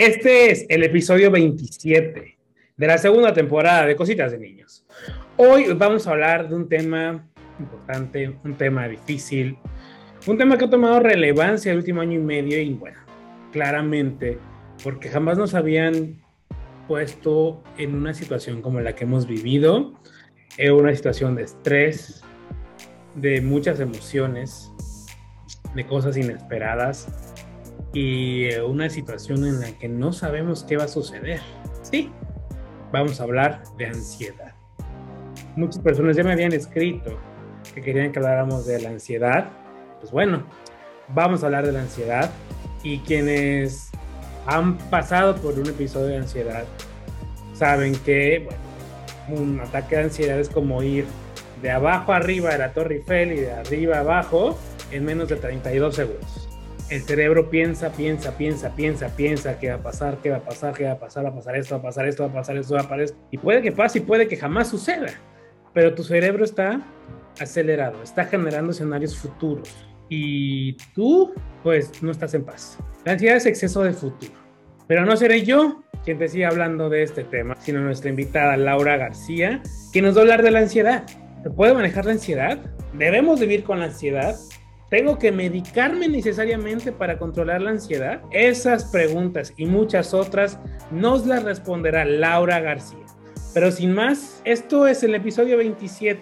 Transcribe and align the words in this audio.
Este 0.00 0.50
es 0.50 0.64
el 0.70 0.82
episodio 0.82 1.30
27 1.30 2.38
de 2.74 2.86
la 2.86 2.96
segunda 2.96 3.34
temporada 3.34 3.84
de 3.84 3.96
Cositas 3.96 4.32
de 4.32 4.38
Niños. 4.38 4.82
Hoy 5.36 5.74
vamos 5.74 6.06
a 6.06 6.12
hablar 6.12 6.48
de 6.48 6.54
un 6.54 6.70
tema 6.70 7.28
importante, 7.58 8.34
un 8.42 8.54
tema 8.54 8.88
difícil, 8.88 9.58
un 10.26 10.38
tema 10.38 10.56
que 10.56 10.64
ha 10.64 10.70
tomado 10.70 11.00
relevancia 11.00 11.72
el 11.72 11.76
último 11.76 12.00
año 12.00 12.14
y 12.14 12.22
medio 12.22 12.58
y 12.62 12.72
bueno, 12.72 12.96
claramente, 13.52 14.38
porque 14.82 15.10
jamás 15.10 15.36
nos 15.36 15.52
habían 15.52 16.22
puesto 16.88 17.62
en 17.76 17.94
una 17.94 18.14
situación 18.14 18.62
como 18.62 18.80
la 18.80 18.94
que 18.94 19.04
hemos 19.04 19.26
vivido, 19.26 20.00
en 20.56 20.72
una 20.72 20.96
situación 20.96 21.34
de 21.34 21.42
estrés, 21.42 22.24
de 23.16 23.42
muchas 23.42 23.80
emociones, 23.80 24.72
de 25.74 25.84
cosas 25.84 26.16
inesperadas 26.16 27.29
y 27.92 28.44
eh, 28.44 28.62
una 28.62 28.88
situación 28.88 29.44
en 29.44 29.60
la 29.60 29.72
que 29.72 29.88
no 29.88 30.12
sabemos 30.12 30.64
qué 30.64 30.76
va 30.76 30.84
a 30.84 30.88
suceder. 30.88 31.40
Sí, 31.82 32.10
vamos 32.92 33.20
a 33.20 33.24
hablar 33.24 33.62
de 33.76 33.86
ansiedad. 33.86 34.54
Muchas 35.56 35.80
personas 35.80 36.16
ya 36.16 36.22
me 36.22 36.32
habían 36.32 36.52
escrito 36.52 37.18
que 37.74 37.80
querían 37.80 38.12
que 38.12 38.18
habláramos 38.18 38.66
de 38.66 38.80
la 38.80 38.90
ansiedad. 38.90 39.50
Pues 39.98 40.12
bueno, 40.12 40.44
vamos 41.08 41.42
a 41.42 41.46
hablar 41.46 41.66
de 41.66 41.72
la 41.72 41.80
ansiedad 41.80 42.30
y 42.82 42.98
quienes 43.00 43.90
han 44.46 44.78
pasado 44.78 45.36
por 45.36 45.58
un 45.58 45.68
episodio 45.68 46.08
de 46.08 46.16
ansiedad 46.18 46.64
saben 47.52 47.94
que 48.04 48.46
bueno, 49.28 49.42
un 49.42 49.60
ataque 49.60 49.96
de 49.96 50.02
ansiedad 50.04 50.38
es 50.38 50.48
como 50.48 50.82
ir 50.82 51.04
de 51.60 51.70
abajo 51.70 52.12
arriba 52.12 52.50
de 52.50 52.58
la 52.58 52.72
Torre 52.72 52.96
Eiffel 52.96 53.32
y 53.32 53.40
de 53.40 53.52
arriba 53.52 53.98
abajo 53.98 54.58
en 54.90 55.04
menos 55.04 55.28
de 55.28 55.36
32 55.36 55.94
segundos. 55.94 56.49
El 56.90 57.02
cerebro 57.02 57.50
piensa, 57.50 57.92
piensa, 57.92 58.36
piensa, 58.36 58.74
piensa, 58.74 59.14
piensa 59.14 59.60
qué 59.60 59.68
va 59.68 59.76
a 59.76 59.82
pasar, 59.82 60.18
qué 60.20 60.30
va 60.30 60.38
a 60.38 60.44
pasar, 60.44 60.74
qué 60.74 60.84
va 60.86 60.92
a 60.92 60.98
pasar, 60.98 61.24
va 61.24 61.28
a 61.28 61.34
pasar 61.34 61.54
esto, 61.54 61.74
va 61.76 61.78
a 61.78 61.82
pasar 61.84 62.08
esto, 62.08 62.24
va 62.24 62.30
a 62.30 62.32
pasar 62.32 62.56
esto, 62.56 62.74
va 62.74 62.80
a 62.80 62.82
pasar 62.82 63.00
esto. 63.00 63.18
Y 63.30 63.38
puede 63.38 63.62
que 63.62 63.70
pase 63.70 63.98
y 63.98 64.02
puede 64.02 64.26
que 64.26 64.36
jamás 64.36 64.68
suceda. 64.68 65.06
Pero 65.72 65.94
tu 65.94 66.02
cerebro 66.02 66.44
está 66.44 66.80
acelerado, 67.38 68.02
está 68.02 68.24
generando 68.24 68.72
escenarios 68.72 69.16
futuros. 69.16 69.72
Y 70.08 70.72
tú, 70.92 71.32
pues, 71.62 72.02
no 72.02 72.10
estás 72.10 72.34
en 72.34 72.44
paz. 72.44 72.76
La 73.04 73.12
ansiedad 73.12 73.36
es 73.36 73.46
exceso 73.46 73.84
de 73.84 73.92
futuro. 73.92 74.32
Pero 74.88 75.06
no 75.06 75.16
seré 75.16 75.44
yo 75.44 75.84
quien 76.04 76.18
te 76.18 76.26
siga 76.26 76.48
hablando 76.48 76.90
de 76.90 77.04
este 77.04 77.22
tema, 77.22 77.54
sino 77.60 77.80
nuestra 77.82 78.10
invitada 78.10 78.56
Laura 78.56 78.96
García, 78.96 79.62
que 79.92 80.02
nos 80.02 80.16
va 80.16 80.18
a 80.18 80.22
hablar 80.22 80.42
de 80.42 80.50
la 80.50 80.58
ansiedad. 80.58 81.04
¿Se 81.44 81.50
puede 81.50 81.72
manejar 81.72 82.06
la 82.06 82.12
ansiedad? 82.12 82.58
¿Debemos 82.94 83.38
vivir 83.38 83.62
con 83.62 83.78
la 83.78 83.84
ansiedad? 83.84 84.34
¿Tengo 84.90 85.20
que 85.20 85.30
medicarme 85.30 86.08
necesariamente 86.08 86.90
para 86.90 87.16
controlar 87.16 87.62
la 87.62 87.70
ansiedad? 87.70 88.22
Esas 88.32 88.86
preguntas 88.86 89.54
y 89.56 89.66
muchas 89.66 90.12
otras 90.12 90.58
nos 90.90 91.26
las 91.26 91.44
responderá 91.44 92.04
Laura 92.04 92.58
García. 92.58 93.06
Pero 93.54 93.70
sin 93.70 93.92
más, 93.92 94.42
esto 94.44 94.88
es 94.88 95.04
el 95.04 95.14
episodio 95.14 95.58
27 95.58 96.20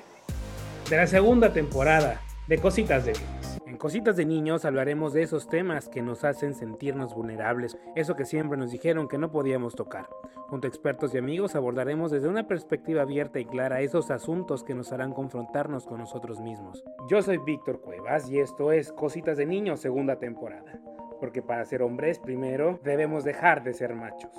de 0.90 0.96
la 0.98 1.06
segunda 1.06 1.54
temporada 1.54 2.20
de 2.46 2.58
Cositas 2.58 3.06
de 3.06 3.12
Vida. 3.12 3.37
Cositas 3.78 4.16
de 4.16 4.24
Niños 4.24 4.64
hablaremos 4.64 5.12
de 5.12 5.22
esos 5.22 5.48
temas 5.48 5.88
que 5.88 6.02
nos 6.02 6.24
hacen 6.24 6.52
sentirnos 6.56 7.14
vulnerables, 7.14 7.78
eso 7.94 8.16
que 8.16 8.24
siempre 8.24 8.58
nos 8.58 8.72
dijeron 8.72 9.06
que 9.06 9.18
no 9.18 9.30
podíamos 9.30 9.76
tocar. 9.76 10.08
Junto 10.48 10.66
a 10.66 10.68
expertos 10.68 11.14
y 11.14 11.18
amigos 11.18 11.54
abordaremos 11.54 12.10
desde 12.10 12.26
una 12.26 12.48
perspectiva 12.48 13.02
abierta 13.02 13.38
y 13.38 13.44
clara 13.44 13.80
esos 13.80 14.10
asuntos 14.10 14.64
que 14.64 14.74
nos 14.74 14.90
harán 14.90 15.12
confrontarnos 15.12 15.86
con 15.86 15.98
nosotros 15.98 16.40
mismos. 16.40 16.82
Yo 17.08 17.22
soy 17.22 17.38
Víctor 17.38 17.80
Cuevas 17.80 18.28
y 18.28 18.40
esto 18.40 18.72
es 18.72 18.90
Cositas 18.90 19.36
de 19.36 19.46
Niños 19.46 19.78
segunda 19.78 20.18
temporada, 20.18 20.80
porque 21.20 21.40
para 21.40 21.64
ser 21.64 21.82
hombres 21.82 22.18
primero 22.18 22.80
debemos 22.82 23.22
dejar 23.22 23.62
de 23.62 23.74
ser 23.74 23.94
machos. 23.94 24.32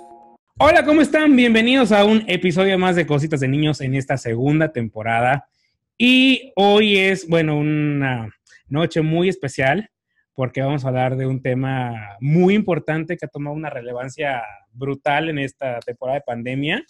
Hola, 0.58 0.84
¿cómo 0.84 1.00
están? 1.00 1.34
Bienvenidos 1.34 1.92
a 1.92 2.04
un 2.04 2.24
episodio 2.26 2.78
más 2.78 2.94
de 2.94 3.06
Cositas 3.06 3.40
de 3.40 3.48
Niños 3.48 3.80
en 3.80 3.94
esta 3.94 4.18
segunda 4.18 4.70
temporada. 4.70 5.48
Y 5.96 6.52
hoy 6.56 6.98
es, 6.98 7.26
bueno, 7.28 7.58
una 7.58 8.30
noche 8.70 9.02
muy 9.02 9.28
especial 9.28 9.90
porque 10.34 10.62
vamos 10.62 10.84
a 10.84 10.88
hablar 10.88 11.16
de 11.16 11.26
un 11.26 11.42
tema 11.42 12.16
muy 12.20 12.54
importante 12.54 13.16
que 13.16 13.26
ha 13.26 13.28
tomado 13.28 13.54
una 13.54 13.68
relevancia 13.68 14.42
brutal 14.72 15.28
en 15.28 15.38
esta 15.38 15.80
temporada 15.80 16.18
de 16.18 16.24
pandemia. 16.24 16.82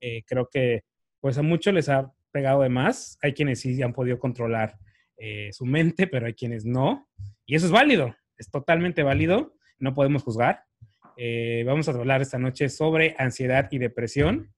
Eh, 0.00 0.22
creo 0.24 0.48
que 0.48 0.84
pues 1.18 1.36
a 1.38 1.42
muchos 1.42 1.74
les 1.74 1.88
ha 1.88 2.12
pegado 2.30 2.62
de 2.62 2.68
más. 2.68 3.18
Hay 3.22 3.32
quienes 3.32 3.60
sí 3.60 3.82
han 3.82 3.92
podido 3.92 4.18
controlar 4.18 4.78
eh, 5.16 5.50
su 5.52 5.66
mente, 5.66 6.06
pero 6.06 6.26
hay 6.26 6.34
quienes 6.34 6.64
no. 6.64 7.08
Y 7.46 7.56
eso 7.56 7.66
es 7.66 7.72
válido, 7.72 8.14
es 8.36 8.50
totalmente 8.50 9.02
válido. 9.02 9.54
No 9.78 9.94
podemos 9.94 10.22
juzgar. 10.22 10.64
Eh, 11.16 11.64
vamos 11.66 11.88
a 11.88 11.92
hablar 11.92 12.22
esta 12.22 12.38
noche 12.38 12.68
sobre 12.68 13.14
ansiedad 13.18 13.68
y 13.70 13.78
depresión. 13.78 14.52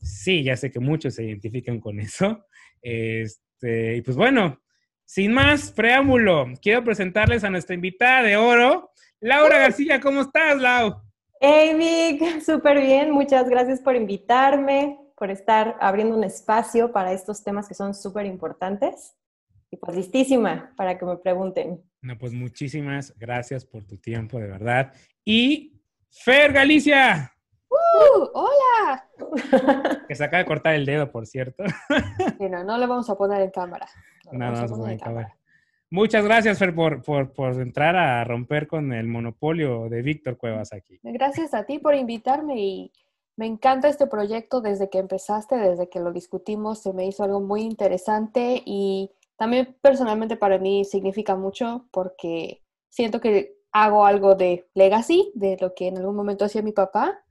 Sí, 0.00 0.44
ya 0.44 0.56
sé 0.56 0.70
que 0.70 0.80
muchos 0.80 1.14
se 1.14 1.24
identifican 1.24 1.80
con 1.80 2.00
eso. 2.00 2.46
Este, 2.80 3.96
y 3.96 4.02
pues 4.02 4.16
bueno, 4.16 4.60
sin 5.08 5.32
más 5.32 5.72
preámbulo, 5.72 6.48
quiero 6.60 6.84
presentarles 6.84 7.42
a 7.42 7.48
nuestra 7.48 7.74
invitada 7.74 8.22
de 8.22 8.36
oro, 8.36 8.90
Laura 9.20 9.58
García. 9.58 10.00
¿Cómo 10.00 10.20
estás, 10.20 10.60
Lau? 10.60 11.00
Hey, 11.40 11.74
Vic, 11.78 12.40
súper 12.44 12.82
bien. 12.82 13.10
Muchas 13.10 13.48
gracias 13.48 13.80
por 13.80 13.96
invitarme, 13.96 14.98
por 15.16 15.30
estar 15.30 15.78
abriendo 15.80 16.14
un 16.14 16.24
espacio 16.24 16.92
para 16.92 17.14
estos 17.14 17.42
temas 17.42 17.66
que 17.66 17.74
son 17.74 17.94
súper 17.94 18.26
importantes. 18.26 19.14
Y 19.70 19.78
pues 19.78 19.96
listísima 19.96 20.74
para 20.76 20.98
que 20.98 21.06
me 21.06 21.16
pregunten. 21.16 21.82
No, 22.02 22.18
pues 22.18 22.34
muchísimas 22.34 23.14
gracias 23.16 23.64
por 23.64 23.86
tu 23.86 23.96
tiempo, 23.96 24.38
de 24.38 24.48
verdad. 24.48 24.92
Y 25.24 25.80
Fer 26.10 26.52
Galicia. 26.52 27.32
¡Uh! 27.98 28.30
¡Hola! 28.34 29.08
Que 30.06 30.14
se 30.14 30.24
acaba 30.24 30.38
de 30.42 30.46
cortar 30.46 30.74
el 30.74 30.86
dedo, 30.86 31.10
por 31.10 31.26
cierto. 31.26 31.64
Bueno, 32.38 32.64
no 32.64 32.78
le 32.78 32.86
vamos 32.86 33.08
a 33.10 33.16
poner 33.16 33.42
en 33.42 33.50
cámara. 33.50 33.88
Muchas 35.90 36.24
gracias, 36.24 36.58
Fer, 36.58 36.74
por, 36.74 37.02
por, 37.02 37.60
entrar 37.60 37.96
a 37.96 38.22
romper 38.24 38.66
con 38.66 38.92
el 38.92 39.06
monopolio 39.06 39.88
de 39.88 40.02
Víctor 40.02 40.36
Cuevas 40.36 40.72
aquí. 40.72 40.98
Gracias 41.02 41.54
a 41.54 41.64
ti 41.64 41.78
por 41.78 41.94
invitarme 41.94 42.60
y 42.60 42.92
me 43.36 43.46
encanta 43.46 43.88
este 43.88 44.06
proyecto 44.06 44.60
desde 44.60 44.90
que 44.90 44.98
empezaste, 44.98 45.56
desde 45.56 45.88
que 45.88 46.00
lo 46.00 46.12
discutimos, 46.12 46.80
se 46.80 46.92
me 46.92 47.06
hizo 47.06 47.24
algo 47.24 47.40
muy 47.40 47.62
interesante 47.62 48.62
y 48.66 49.10
también 49.36 49.76
personalmente 49.80 50.36
para 50.36 50.58
mí 50.58 50.84
significa 50.84 51.36
mucho 51.36 51.86
porque 51.90 52.62
siento 52.88 53.20
que 53.20 53.56
hago 53.72 54.04
algo 54.04 54.34
de 54.34 54.68
legacy, 54.74 55.30
de 55.34 55.56
lo 55.60 55.74
que 55.74 55.88
en 55.88 55.98
algún 55.98 56.16
momento 56.16 56.44
hacía 56.44 56.62
mi 56.62 56.72
papá. 56.72 57.24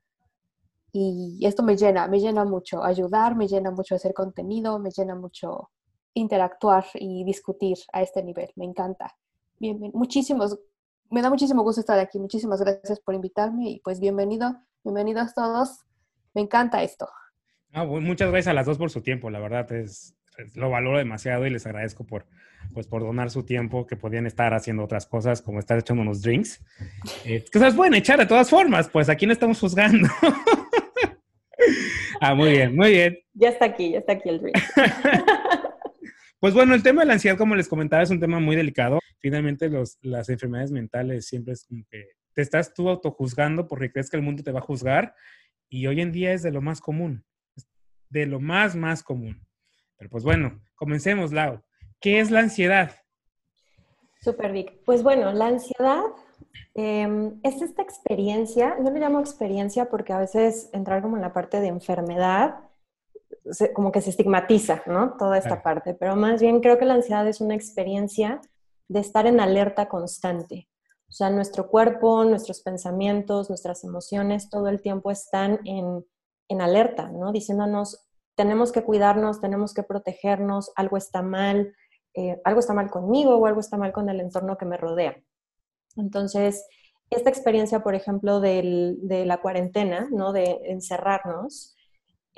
Y 1.00 1.46
esto 1.46 1.62
me 1.62 1.78
llena, 1.78 2.08
me 2.08 2.19
llena 2.19 2.44
mucho 2.44 2.84
ayudar, 2.84 3.35
me 3.35 3.47
llena 3.47 3.69
mucho 3.69 3.94
hacer 3.94 4.16
contenido, 4.16 4.80
me 4.80 4.90
llena 4.90 5.13
mucho 5.13 5.69
interactuar 6.16 6.85
y 6.96 7.24
discutir 7.24 7.78
a 7.94 8.02
este 8.02 8.24
nivel. 8.24 8.50
Me 8.56 8.66
encanta. 8.66 9.16
Bien, 9.59 9.80
muchísimos, 9.94 10.57
me 11.12 11.22
da 11.22 11.30
muchísimo 11.30 11.62
gusto 11.62 11.81
estar 11.81 12.00
aquí. 12.00 12.18
Muchísimas 12.18 12.62
gracias 12.62 13.00
por 13.00 13.13
invitarme 13.13 13.69
y 13.69 13.80
pues 13.81 14.00
bienvenido, 14.00 14.57
bienvenidos 14.84 15.36
todos. 15.36 15.86
Me 16.34 16.41
encanta 16.41 16.81
esto. 16.81 17.07
muchas 17.74 18.31
gracias 18.31 18.47
a 18.47 18.53
las 18.53 18.66
dos 18.66 18.80
por 18.80 18.90
su 18.90 19.02
tiempo, 19.02 19.30
la 19.30 19.40
verdad 19.40 19.72
es, 19.74 20.16
lo 20.56 20.72
valoro 20.72 20.97
demasiado 20.97 21.46
y 21.46 21.52
les 21.52 21.68
agradezco 21.68 22.06
por, 22.07 22.25
pues, 22.74 22.88
por 22.88 23.03
donar 23.03 23.30
su 23.30 23.44
tiempo, 23.44 23.86
que 23.86 23.97
podían 23.97 24.25
estar 24.25 24.56
haciendo 24.56 24.84
otras 24.84 25.06
cosas, 25.06 25.44
como 25.44 25.59
estar 25.59 25.78
echando 25.78 26.02
unos 26.02 26.24
drinks, 26.24 26.66
eh, 27.24 27.46
que 27.52 27.59
se 27.59 27.66
las 27.66 27.75
pueden 27.75 27.94
echar 27.94 28.18
de 28.18 28.25
todas 28.25 28.50
formas, 28.50 28.90
pues 28.90 29.09
aquí 29.09 29.28
no 29.28 29.34
estamos 29.34 29.59
juzgando. 29.59 30.07
ah, 32.22 32.35
muy 32.35 32.51
bien, 32.51 32.75
muy 32.75 32.91
bien. 32.91 33.19
Ya 33.33 33.50
está 33.50 33.66
aquí, 33.66 33.91
ya 33.91 34.00
está 34.00 34.13
aquí 34.13 34.29
el 34.29 34.41
drink. 34.41 34.57
Pues 36.39 36.53
bueno, 36.53 36.75
el 36.75 36.83
tema 36.83 37.01
de 37.01 37.07
la 37.07 37.13
ansiedad, 37.13 37.35
como 37.35 37.55
les 37.55 37.67
comentaba, 37.67 38.03
es 38.03 38.11
un 38.11 38.19
tema 38.19 38.39
muy 38.39 38.55
delicado. 38.55 39.00
Finalmente, 39.17 39.69
los, 39.69 39.97
las 40.03 40.29
enfermedades 40.29 40.72
mentales 40.72 41.25
siempre 41.25 41.53
es 41.53 41.66
como 41.66 41.83
que 41.89 42.09
te 42.33 42.44
estás 42.44 42.75
tú 42.75 42.89
autojuzgando 42.89 43.67
porque 43.67 43.91
crees 43.91 44.11
que 44.11 44.17
el 44.17 44.23
mundo 44.23 44.44
te 44.44 44.51
va 44.51 44.59
a 44.59 44.61
juzgar 44.61 45.16
y 45.68 45.88
hoy 45.88 46.00
en 46.00 46.12
día 46.12 46.33
es 46.33 46.44
de 46.44 46.51
lo 46.51 46.62
más 46.62 46.80
común, 46.80 47.25
de 48.09 48.27
lo 48.27 48.39
más, 48.39 48.75
más 48.75 49.01
común. 49.01 49.44
Pero 49.97 50.12
pues 50.12 50.24
bueno, 50.24 50.62
comencemos, 50.75 51.33
Lau. 51.33 51.63
¿Qué 52.00 52.19
es 52.19 52.30
la 52.30 52.42
ansiedad? 52.42 52.95
Super 54.21 54.51
Vic. 54.51 54.74
Pues 54.86 55.01
bueno, 55.01 55.33
la 55.33 55.47
ansiedad 55.47 56.03
em, 56.74 57.39
es 57.44 57.62
esta 57.62 57.81
experiencia, 57.81 58.78
yo 58.84 58.92
le 58.92 59.00
llamo 59.00 59.19
experiencia 59.19 59.89
porque 59.89 60.13
a 60.13 60.19
veces 60.19 60.69
entrar 60.74 61.01
como 61.01 61.16
en 61.16 61.22
la 61.22 61.34
parte 61.34 61.60
de 61.60 61.68
enfermedad 61.68 62.56
como 63.74 63.92
que 63.92 64.01
se 64.01 64.10
estigmatiza, 64.10 64.84
¿no? 64.86 65.16
Toda 65.18 65.38
esta 65.38 65.63
parte, 65.63 65.94
pero 65.94 66.16
más 66.16 66.42
bien 66.42 66.60
creo 66.60 66.78
que 66.78 66.86
la 66.86 66.95
ansiedad 66.95 67.28
es 67.28 67.42
una 67.42 67.56
experiencia 67.56 68.42
de 68.88 69.00
estar 69.00 69.25
en 69.25 69.39
alerta 69.39 69.88
constante. 69.88 70.69
O 71.10 71.12
sea, 71.12 71.30
nuestro 71.30 71.69
cuerpo, 71.69 72.24
nuestros 72.25 72.62
pensamientos, 72.62 73.50
nuestras 73.50 73.83
emociones 73.83 74.50
todo 74.50 74.68
el 74.68 74.81
tiempo 74.81 75.12
están 75.12 75.60
en, 75.63 76.06
en 76.50 76.62
alerta, 76.62 77.10
¿no? 77.10 77.31
Diciéndonos, 77.31 78.06
tenemos 78.36 78.72
que 78.72 78.83
cuidarnos, 78.83 79.40
tenemos 79.40 79.74
que 79.74 79.83
protegernos, 79.83 80.72
algo 80.75 80.98
está 80.98 81.22
mal, 81.22 81.74
eh, 82.13 82.40
algo 82.44 82.60
está 82.60 82.74
mal 82.74 82.90
conmigo 82.90 83.38
o 83.38 83.45
algo 83.45 83.62
está 83.62 83.78
mal 83.78 83.94
con 83.94 84.10
el 84.10 84.19
entorno 84.19 84.57
que 84.57 84.66
me 84.66 84.78
rodea. 84.78 85.18
Entonces, 85.97 86.65
esta 87.09 87.29
experiencia, 87.29 87.81
por 87.81 87.95
ejemplo, 87.95 88.39
de 88.39 89.23
la 89.25 89.41
cuarentena, 89.41 90.07
¿no? 90.11 90.31
De 90.31 90.59
encerrarnos, 90.65 91.75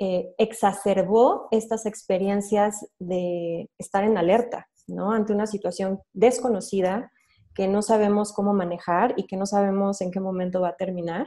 eh, 0.02 0.34
exacerbó 0.38 1.48
estas 1.50 1.84
experiencias 1.84 2.86
de 2.98 3.68
estar 3.76 4.02
en 4.02 4.16
alerta, 4.16 4.66
¿no? 4.86 5.12
Ante 5.12 5.34
una 5.34 5.46
situación 5.46 6.00
desconocida 6.14 7.12
que 7.54 7.68
no 7.68 7.82
sabemos 7.82 8.32
cómo 8.32 8.54
manejar 8.54 9.12
y 9.18 9.26
que 9.26 9.36
no 9.36 9.44
sabemos 9.44 10.00
en 10.00 10.10
qué 10.10 10.18
momento 10.18 10.62
va 10.62 10.70
a 10.70 10.76
terminar. 10.76 11.26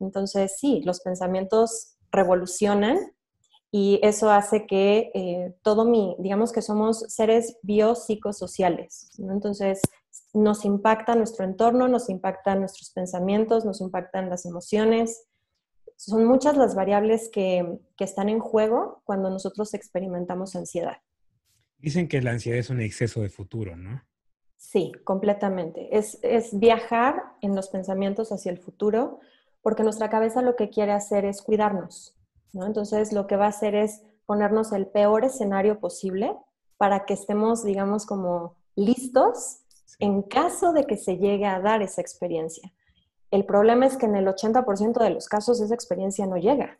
Entonces, 0.00 0.56
sí, 0.58 0.80
los 0.86 1.00
pensamientos 1.00 1.98
revolucionan 2.10 2.98
y 3.70 4.00
eso 4.02 4.30
hace 4.30 4.66
que 4.66 5.10
eh, 5.12 5.54
todo 5.62 5.84
mi, 5.84 6.16
digamos 6.18 6.50
que 6.50 6.62
somos 6.62 7.00
seres 7.08 7.58
biopsicosociales. 7.60 9.10
Entonces, 9.18 9.82
nos 10.42 10.64
impacta 10.64 11.14
nuestro 11.14 11.44
entorno, 11.44 11.88
nos 11.88 12.08
impactan 12.08 12.60
nuestros 12.60 12.90
pensamientos, 12.90 13.64
nos 13.64 13.80
impactan 13.80 14.30
las 14.30 14.46
emociones. 14.46 15.26
Son 15.96 16.24
muchas 16.24 16.56
las 16.56 16.74
variables 16.74 17.28
que, 17.32 17.78
que 17.96 18.04
están 18.04 18.28
en 18.28 18.38
juego 18.38 19.02
cuando 19.04 19.30
nosotros 19.30 19.74
experimentamos 19.74 20.54
ansiedad. 20.54 20.98
Dicen 21.78 22.08
que 22.08 22.22
la 22.22 22.32
ansiedad 22.32 22.58
es 22.58 22.70
un 22.70 22.80
exceso 22.80 23.20
de 23.20 23.28
futuro, 23.28 23.76
¿no? 23.76 24.02
Sí, 24.56 24.92
completamente. 25.04 25.96
Es, 25.96 26.18
es 26.22 26.58
viajar 26.58 27.22
en 27.40 27.54
los 27.54 27.68
pensamientos 27.68 28.32
hacia 28.32 28.50
el 28.50 28.58
futuro, 28.58 29.20
porque 29.62 29.84
nuestra 29.84 30.10
cabeza 30.10 30.42
lo 30.42 30.56
que 30.56 30.70
quiere 30.70 30.92
hacer 30.92 31.24
es 31.24 31.42
cuidarnos, 31.42 32.16
¿no? 32.52 32.66
Entonces 32.66 33.12
lo 33.12 33.26
que 33.26 33.36
va 33.36 33.46
a 33.46 33.50
hacer 33.50 33.74
es 33.74 34.02
ponernos 34.26 34.72
el 34.72 34.86
peor 34.86 35.24
escenario 35.24 35.80
posible 35.80 36.36
para 36.76 37.06
que 37.06 37.14
estemos, 37.14 37.64
digamos, 37.64 38.06
como 38.06 38.56
listos 38.74 39.62
en 39.98 40.22
caso 40.22 40.72
de 40.72 40.84
que 40.84 40.96
se 40.96 41.16
llegue 41.16 41.46
a 41.46 41.60
dar 41.60 41.82
esa 41.82 42.00
experiencia. 42.00 42.72
El 43.30 43.44
problema 43.44 43.86
es 43.86 43.96
que 43.96 44.06
en 44.06 44.16
el 44.16 44.26
80% 44.26 45.02
de 45.02 45.10
los 45.10 45.28
casos 45.28 45.60
esa 45.60 45.74
experiencia 45.74 46.26
no 46.26 46.36
llega. 46.36 46.78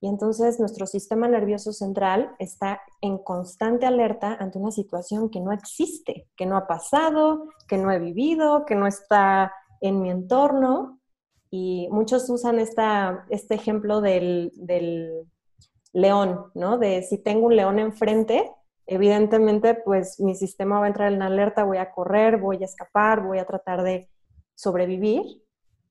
Y 0.00 0.08
entonces 0.08 0.58
nuestro 0.58 0.86
sistema 0.86 1.28
nervioso 1.28 1.72
central 1.72 2.34
está 2.38 2.80
en 3.00 3.18
constante 3.18 3.86
alerta 3.86 4.36
ante 4.40 4.58
una 4.58 4.72
situación 4.72 5.30
que 5.30 5.40
no 5.40 5.52
existe, 5.52 6.26
que 6.34 6.44
no 6.44 6.56
ha 6.56 6.66
pasado, 6.66 7.48
que 7.68 7.78
no 7.78 7.92
he 7.92 8.00
vivido, 8.00 8.64
que 8.64 8.74
no 8.74 8.88
está 8.88 9.52
en 9.80 10.02
mi 10.02 10.10
entorno. 10.10 10.98
Y 11.50 11.88
muchos 11.92 12.28
usan 12.30 12.58
esta, 12.58 13.26
este 13.30 13.54
ejemplo 13.54 14.00
del, 14.00 14.50
del 14.56 15.28
león, 15.92 16.46
¿no? 16.54 16.78
De 16.78 17.02
si 17.02 17.18
tengo 17.18 17.46
un 17.46 17.54
león 17.54 17.78
enfrente, 17.78 18.50
evidentemente, 18.86 19.74
pues 19.74 20.20
mi 20.20 20.34
sistema 20.34 20.78
va 20.78 20.86
a 20.86 20.88
entrar 20.88 21.12
en 21.12 21.22
alerta, 21.22 21.64
voy 21.64 21.78
a 21.78 21.90
correr, 21.92 22.38
voy 22.38 22.62
a 22.62 22.66
escapar, 22.66 23.22
voy 23.22 23.38
a 23.38 23.46
tratar 23.46 23.82
de 23.82 24.08
sobrevivir. 24.54 25.22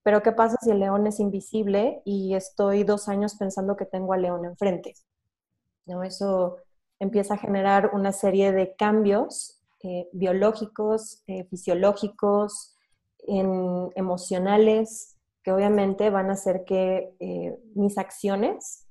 Pero 0.03 0.23
¿qué 0.23 0.31
pasa 0.31 0.57
si 0.61 0.71
el 0.71 0.79
león 0.79 1.05
es 1.07 1.19
invisible 1.19 2.01
y 2.05 2.33
estoy 2.35 2.83
dos 2.83 3.07
años 3.07 3.35
pensando 3.35 3.77
que 3.77 3.85
tengo 3.85 4.13
al 4.13 4.23
león 4.23 4.45
enfrente? 4.45 4.93
¿No? 5.85 6.03
Eso 6.03 6.57
empieza 6.99 7.35
a 7.35 7.37
generar 7.37 7.91
una 7.93 8.11
serie 8.11 8.51
de 8.51 8.75
cambios 8.75 9.61
eh, 9.83 10.07
biológicos, 10.13 11.23
eh, 11.27 11.45
fisiológicos, 11.45 12.77
emocionales, 13.95 15.15
que 15.43 15.51
obviamente 15.51 16.09
van 16.09 16.31
a 16.31 16.33
hacer 16.33 16.63
que 16.65 17.13
eh, 17.19 17.55
mis 17.75 17.99
acciones 17.99 18.87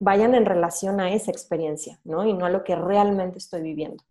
vayan 0.00 0.34
en 0.34 0.46
relación 0.46 0.98
a 0.98 1.12
esa 1.12 1.30
experiencia, 1.30 2.00
¿no? 2.04 2.26
Y 2.26 2.32
no 2.32 2.46
a 2.46 2.50
lo 2.50 2.64
que 2.64 2.74
realmente 2.74 3.38
estoy 3.38 3.62
viviendo. 3.62 4.02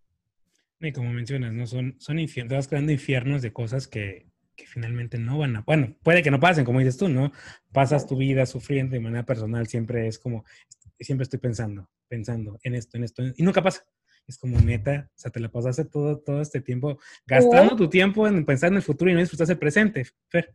Y 0.80 0.94
como 0.94 1.12
mencionas, 1.12 1.52
¿no? 1.52 1.68
Son, 1.68 1.96
son 2.00 2.20
infiernos, 2.20 2.56
vas 2.56 2.68
creando 2.68 2.92
infiernos 2.92 3.42
de 3.42 3.52
cosas 3.52 3.88
que, 3.88 4.28
que, 4.56 4.66
finalmente 4.66 5.18
no 5.18 5.40
van 5.40 5.58
a... 5.58 5.62
Bueno, 5.62 5.96
puede 6.04 6.24
que 6.24 6.32
no 6.32 6.40
pasen, 6.40 6.64
como 6.64 6.80
dices 6.80 6.98
tú, 6.98 7.10
¿no? 7.10 7.32
Pasas 7.74 8.08
tu 8.08 8.16
vida 8.16 8.46
sufriendo 8.46 8.94
de 8.94 9.02
manera 9.02 9.26
personal, 9.26 9.68
siempre 9.68 10.08
es 10.08 10.20
como, 10.20 10.46
siempre 11.00 11.24
estoy 11.24 11.40
pensando, 11.40 11.90
pensando 12.08 12.58
en 12.64 12.76
esto, 12.76 12.98
en 12.98 13.04
esto, 13.04 13.24
y 13.36 13.44
nunca 13.44 13.62
pasa. 13.62 13.84
Es 14.28 14.38
como 14.38 14.60
neta, 14.60 15.10
o 15.10 15.18
sea, 15.18 15.32
te 15.32 15.40
la 15.40 15.50
pasaste 15.50 15.86
todo, 15.86 16.20
todo 16.20 16.40
este 16.40 16.62
tiempo 16.62 17.00
gastando 17.26 17.76
tu 17.76 17.90
tiempo 17.90 18.28
en 18.28 18.46
pensar 18.46 18.70
en 18.70 18.76
el 18.76 18.84
futuro 18.84 19.10
y 19.10 19.16
no 19.16 19.22
disfrutas 19.22 19.50
el 19.50 19.58
presente, 19.58 20.06
Fer. 20.28 20.54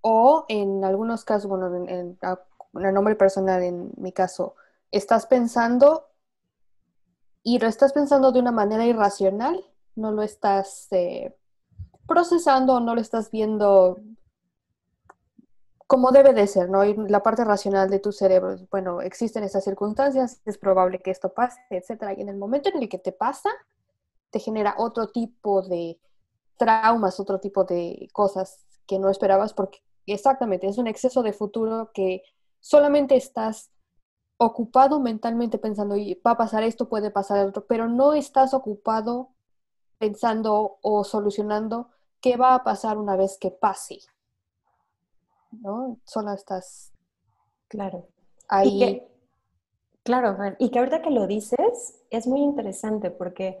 O 0.00 0.46
en 0.48 0.82
algunos 0.84 1.22
casos, 1.22 1.48
bueno, 1.48 1.86
en, 1.86 1.88
el 1.88 2.18
nombre 2.74 3.16
personal 3.16 3.62
en 3.62 3.92
mi 3.96 4.12
caso, 4.12 4.56
estás 4.90 5.26
pensando 5.26 6.06
y 7.42 7.58
lo 7.58 7.68
estás 7.68 7.92
pensando 7.92 8.32
de 8.32 8.40
una 8.40 8.52
manera 8.52 8.86
irracional, 8.86 9.64
no 9.96 10.12
lo 10.12 10.22
estás 10.22 10.88
eh, 10.92 11.36
procesando, 12.06 12.80
no 12.80 12.94
lo 12.94 13.00
estás 13.00 13.30
viendo 13.30 13.98
como 15.86 16.10
debe 16.10 16.32
de 16.32 16.46
ser, 16.46 16.70
¿no? 16.70 16.84
Y 16.84 16.96
la 17.08 17.22
parte 17.22 17.44
racional 17.44 17.90
de 17.90 17.98
tu 17.98 18.10
cerebro, 18.10 18.56
bueno, 18.70 19.02
existen 19.02 19.44
estas 19.44 19.64
circunstancias, 19.64 20.40
es 20.44 20.58
probable 20.58 21.00
que 21.00 21.10
esto 21.10 21.34
pase, 21.34 21.60
etcétera, 21.70 22.14
y 22.14 22.22
en 22.22 22.30
el 22.30 22.36
momento 22.36 22.70
en 22.70 22.82
el 22.82 22.88
que 22.88 22.98
te 22.98 23.12
pasa, 23.12 23.50
te 24.30 24.40
genera 24.40 24.74
otro 24.78 25.10
tipo 25.10 25.62
de 25.62 26.00
traumas, 26.56 27.20
otro 27.20 27.38
tipo 27.38 27.64
de 27.64 28.08
cosas 28.12 28.64
que 28.86 28.98
no 28.98 29.10
esperabas, 29.10 29.52
porque 29.52 29.82
exactamente 30.06 30.66
es 30.66 30.78
un 30.78 30.86
exceso 30.86 31.22
de 31.22 31.32
futuro 31.32 31.90
que 31.92 32.22
solamente 32.64 33.14
estás 33.14 33.70
ocupado 34.38 34.98
mentalmente 34.98 35.58
pensando, 35.58 35.96
y 35.96 36.14
va 36.26 36.30
a 36.32 36.36
pasar 36.38 36.62
esto, 36.62 36.88
puede 36.88 37.10
pasar 37.10 37.46
otro, 37.46 37.66
pero 37.66 37.88
no 37.88 38.14
estás 38.14 38.54
ocupado 38.54 39.28
pensando 39.98 40.78
o 40.80 41.04
solucionando 41.04 41.90
qué 42.22 42.38
va 42.38 42.54
a 42.54 42.64
pasar 42.64 42.96
una 42.96 43.16
vez 43.16 43.36
que 43.38 43.50
pase. 43.50 43.98
¿No? 45.50 45.98
Solo 46.04 46.32
estás. 46.32 46.90
Claro. 47.68 48.08
Ahí. 48.48 49.06
claro, 50.02 50.36
y 50.58 50.70
que 50.70 50.78
ahorita 50.78 51.02
que 51.02 51.10
lo 51.10 51.26
dices, 51.26 52.02
es 52.08 52.26
muy 52.26 52.40
interesante 52.40 53.10
porque 53.10 53.60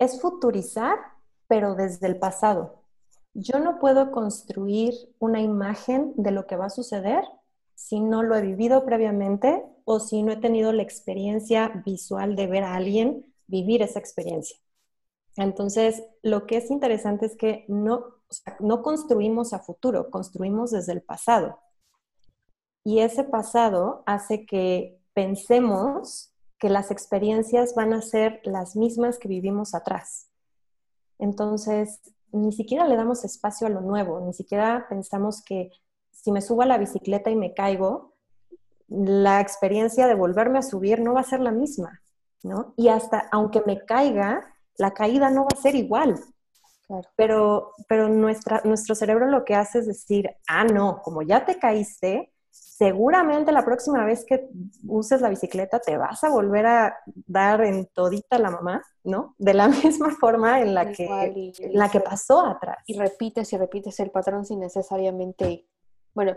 es 0.00 0.20
futurizar, 0.20 0.98
pero 1.46 1.76
desde 1.76 2.08
el 2.08 2.18
pasado. 2.18 2.82
Yo 3.34 3.60
no 3.60 3.78
puedo 3.78 4.10
construir 4.10 4.94
una 5.20 5.40
imagen 5.40 6.12
de 6.16 6.32
lo 6.32 6.46
que 6.46 6.56
va 6.56 6.66
a 6.66 6.70
suceder 6.70 7.24
si 7.76 8.00
no 8.00 8.24
lo 8.24 8.34
he 8.34 8.42
vivido 8.42 8.84
previamente 8.84 9.62
o 9.84 10.00
si 10.00 10.22
no 10.22 10.32
he 10.32 10.36
tenido 10.36 10.72
la 10.72 10.82
experiencia 10.82 11.68
visual 11.84 12.34
de 12.34 12.48
ver 12.48 12.64
a 12.64 12.74
alguien 12.74 13.32
vivir 13.46 13.82
esa 13.82 14.00
experiencia. 14.00 14.56
Entonces, 15.36 16.02
lo 16.22 16.46
que 16.46 16.56
es 16.56 16.70
interesante 16.70 17.26
es 17.26 17.36
que 17.36 17.66
no, 17.68 18.06
no 18.58 18.82
construimos 18.82 19.52
a 19.52 19.60
futuro, 19.60 20.10
construimos 20.10 20.70
desde 20.70 20.94
el 20.94 21.02
pasado. 21.02 21.60
Y 22.82 23.00
ese 23.00 23.22
pasado 23.22 24.02
hace 24.06 24.46
que 24.46 24.98
pensemos 25.12 26.32
que 26.58 26.70
las 26.70 26.90
experiencias 26.90 27.74
van 27.74 27.92
a 27.92 28.00
ser 28.00 28.40
las 28.44 28.74
mismas 28.74 29.18
que 29.18 29.28
vivimos 29.28 29.74
atrás. 29.74 30.30
Entonces, 31.18 32.00
ni 32.32 32.52
siquiera 32.52 32.88
le 32.88 32.96
damos 32.96 33.24
espacio 33.24 33.66
a 33.66 33.70
lo 33.70 33.82
nuevo, 33.82 34.20
ni 34.20 34.32
siquiera 34.32 34.86
pensamos 34.88 35.42
que 35.44 35.70
si 36.22 36.32
me 36.32 36.42
subo 36.42 36.62
a 36.62 36.66
la 36.66 36.78
bicicleta 36.78 37.30
y 37.30 37.36
me 37.36 37.54
caigo, 37.54 38.14
la 38.88 39.40
experiencia 39.40 40.06
de 40.06 40.14
volverme 40.14 40.58
a 40.58 40.62
subir 40.62 41.00
no 41.00 41.14
va 41.14 41.20
a 41.20 41.24
ser 41.24 41.40
la 41.40 41.52
misma, 41.52 42.02
¿no? 42.42 42.74
Y 42.76 42.88
hasta 42.88 43.28
aunque 43.30 43.62
me 43.66 43.84
caiga, 43.84 44.54
la 44.78 44.92
caída 44.92 45.30
no 45.30 45.42
va 45.42 45.48
a 45.56 45.60
ser 45.60 45.74
igual. 45.74 46.18
Pero, 47.16 47.72
pero 47.88 48.08
nuestra, 48.08 48.60
nuestro 48.64 48.94
cerebro 48.94 49.28
lo 49.28 49.44
que 49.44 49.56
hace 49.56 49.80
es 49.80 49.86
decir, 49.86 50.30
ah, 50.46 50.64
no, 50.64 51.02
como 51.02 51.22
ya 51.22 51.44
te 51.44 51.58
caíste, 51.58 52.32
seguramente 52.50 53.50
la 53.52 53.64
próxima 53.64 54.04
vez 54.04 54.24
que 54.24 54.48
uses 54.86 55.20
la 55.20 55.30
bicicleta 55.30 55.80
te 55.80 55.96
vas 55.96 56.22
a 56.22 56.30
volver 56.30 56.66
a 56.66 56.96
dar 57.26 57.62
en 57.62 57.86
todita 57.86 58.38
la 58.38 58.50
mamá, 58.50 58.82
¿no? 59.02 59.34
De 59.38 59.54
la 59.54 59.68
misma 59.84 60.10
forma 60.10 60.60
en 60.60 60.74
la, 60.74 60.92
que, 60.92 61.52
en 61.58 61.72
la 61.72 61.88
que 61.88 62.00
pasó 62.00 62.46
atrás. 62.46 62.78
Y 62.86 62.98
repites 62.98 63.52
y 63.52 63.56
repites 63.56 63.98
el 64.00 64.10
patrón 64.10 64.44
sin 64.44 64.60
necesariamente 64.60 65.66
bueno, 66.16 66.32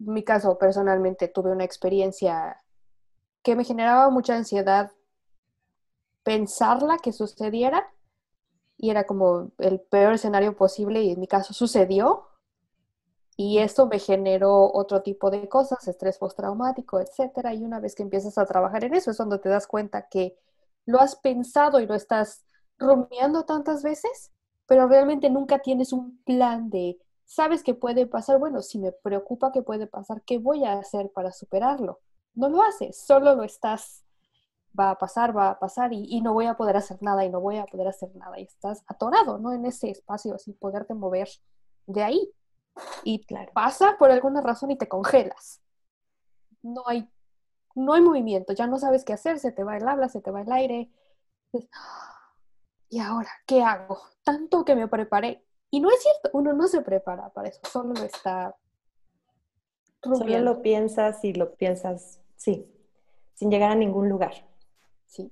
en 0.00 0.12
mi 0.12 0.24
caso 0.24 0.58
personalmente 0.58 1.28
tuve 1.28 1.52
una 1.52 1.62
experiencia 1.62 2.60
que 3.44 3.54
me 3.54 3.62
generaba 3.62 4.10
mucha 4.10 4.34
ansiedad 4.34 4.90
pensarla 6.24 6.98
que 6.98 7.12
sucediera 7.12 7.88
y 8.76 8.90
era 8.90 9.04
como 9.04 9.52
el 9.58 9.78
peor 9.78 10.14
escenario 10.14 10.56
posible 10.56 11.00
y 11.00 11.12
en 11.12 11.20
mi 11.20 11.28
caso 11.28 11.54
sucedió 11.54 12.26
y 13.36 13.58
esto 13.58 13.86
me 13.86 14.00
generó 14.00 14.72
otro 14.72 15.00
tipo 15.02 15.30
de 15.30 15.48
cosas, 15.48 15.86
estrés 15.86 16.18
postraumático, 16.18 16.98
etcétera, 16.98 17.54
y 17.54 17.62
una 17.62 17.78
vez 17.78 17.94
que 17.94 18.02
empiezas 18.02 18.36
a 18.36 18.46
trabajar 18.46 18.82
en 18.82 18.94
eso 18.94 19.12
es 19.12 19.16
cuando 19.16 19.38
te 19.38 19.48
das 19.48 19.68
cuenta 19.68 20.08
que 20.08 20.36
lo 20.86 21.00
has 21.00 21.14
pensado 21.14 21.78
y 21.78 21.86
lo 21.86 21.94
estás 21.94 22.44
rumiando 22.78 23.44
tantas 23.44 23.84
veces, 23.84 24.32
pero 24.66 24.88
realmente 24.88 25.30
nunca 25.30 25.60
tienes 25.60 25.92
un 25.92 26.20
plan 26.24 26.68
de 26.68 26.98
sabes 27.32 27.62
que 27.62 27.72
puede 27.72 28.06
pasar, 28.06 28.38
bueno, 28.38 28.60
si 28.60 28.78
me 28.78 28.92
preocupa 28.92 29.52
que 29.52 29.62
puede 29.62 29.86
pasar, 29.86 30.20
¿qué 30.22 30.36
voy 30.36 30.66
a 30.66 30.74
hacer 30.74 31.10
para 31.12 31.32
superarlo? 31.32 32.00
No 32.34 32.50
lo 32.50 32.62
haces, 32.62 33.02
solo 33.02 33.34
lo 33.34 33.42
estás, 33.42 34.04
va 34.78 34.90
a 34.90 34.98
pasar, 34.98 35.34
va 35.34 35.48
a 35.48 35.58
pasar 35.58 35.94
y, 35.94 36.20
no 36.20 36.34
voy 36.34 36.44
a 36.44 36.58
poder 36.58 36.76
hacer 36.76 36.98
nada 37.02 37.24
y 37.24 37.30
no 37.30 37.40
voy 37.40 37.56
a 37.56 37.64
poder 37.64 37.88
hacer 37.88 38.14
nada 38.16 38.38
y 38.38 38.42
estás 38.42 38.84
atorado, 38.86 39.38
¿no? 39.38 39.52
En 39.52 39.64
ese 39.64 39.88
espacio 39.88 40.38
sin 40.38 40.54
poderte 40.58 40.92
mover 40.92 41.28
de 41.86 42.02
ahí. 42.02 42.34
Y 43.02 43.24
pasa 43.54 43.96
por 43.98 44.10
alguna 44.10 44.42
razón 44.42 44.70
y 44.70 44.76
te 44.76 44.88
congelas. 44.88 45.62
No 46.60 46.82
hay, 46.86 47.08
no 47.74 47.94
hay 47.94 48.02
movimiento, 48.02 48.52
ya 48.52 48.66
no 48.66 48.78
sabes 48.78 49.04
qué 49.06 49.14
hacer, 49.14 49.38
se 49.38 49.52
te 49.52 49.64
va 49.64 49.78
el 49.78 49.88
habla, 49.88 50.10
se 50.10 50.20
te 50.20 50.30
va 50.30 50.42
el 50.42 50.52
aire. 50.52 50.90
¿Y 52.90 52.98
ahora 52.98 53.30
qué 53.46 53.62
hago? 53.62 54.02
Tanto 54.22 54.66
que 54.66 54.76
me 54.76 54.86
preparé. 54.86 55.42
Y 55.72 55.80
no 55.80 55.90
es 55.90 56.02
cierto, 56.02 56.30
uno 56.34 56.52
no 56.52 56.68
se 56.68 56.82
prepara 56.82 57.30
para 57.30 57.48
eso, 57.48 57.60
solo 57.64 57.94
está 58.04 58.54
Solo 60.02 60.38
lo 60.40 60.62
piensas 60.62 61.24
y 61.24 61.32
lo 61.32 61.54
piensas, 61.54 62.20
sí, 62.36 62.66
sin 63.34 63.50
llegar 63.50 63.70
a 63.70 63.76
ningún 63.76 64.08
lugar. 64.08 64.32
Sí. 65.06 65.30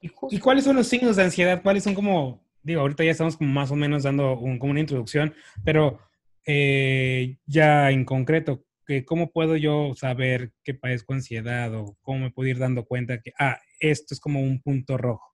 ¿Y, 0.00 0.38
cuáles 0.40 0.64
son 0.64 0.76
los 0.76 0.88
signos 0.88 1.16
de 1.16 1.22
ansiedad? 1.22 1.62
¿Cuáles 1.62 1.84
son 1.84 1.94
como, 1.94 2.44
digo, 2.62 2.80
ahorita 2.80 3.04
ya 3.04 3.12
estamos 3.12 3.36
como 3.36 3.52
más 3.52 3.70
o 3.70 3.76
menos 3.76 4.02
dando 4.02 4.36
como 4.36 4.70
una 4.70 4.80
introducción, 4.80 5.32
pero 5.64 6.00
eh, 6.44 7.38
ya 7.46 7.90
en 7.90 8.04
concreto, 8.04 8.64
¿cómo 9.06 9.30
puedo 9.30 9.56
yo 9.56 9.94
saber 9.94 10.52
que 10.64 10.74
padezco 10.74 11.14
ansiedad 11.14 11.72
o 11.76 11.96
cómo 12.02 12.18
me 12.18 12.30
puedo 12.32 12.48
ir 12.48 12.58
dando 12.58 12.84
cuenta 12.84 13.20
que, 13.20 13.32
ah, 13.38 13.58
esto 13.78 14.12
es 14.12 14.20
como 14.20 14.40
un 14.40 14.60
punto 14.60 14.98
rojo? 14.98 15.29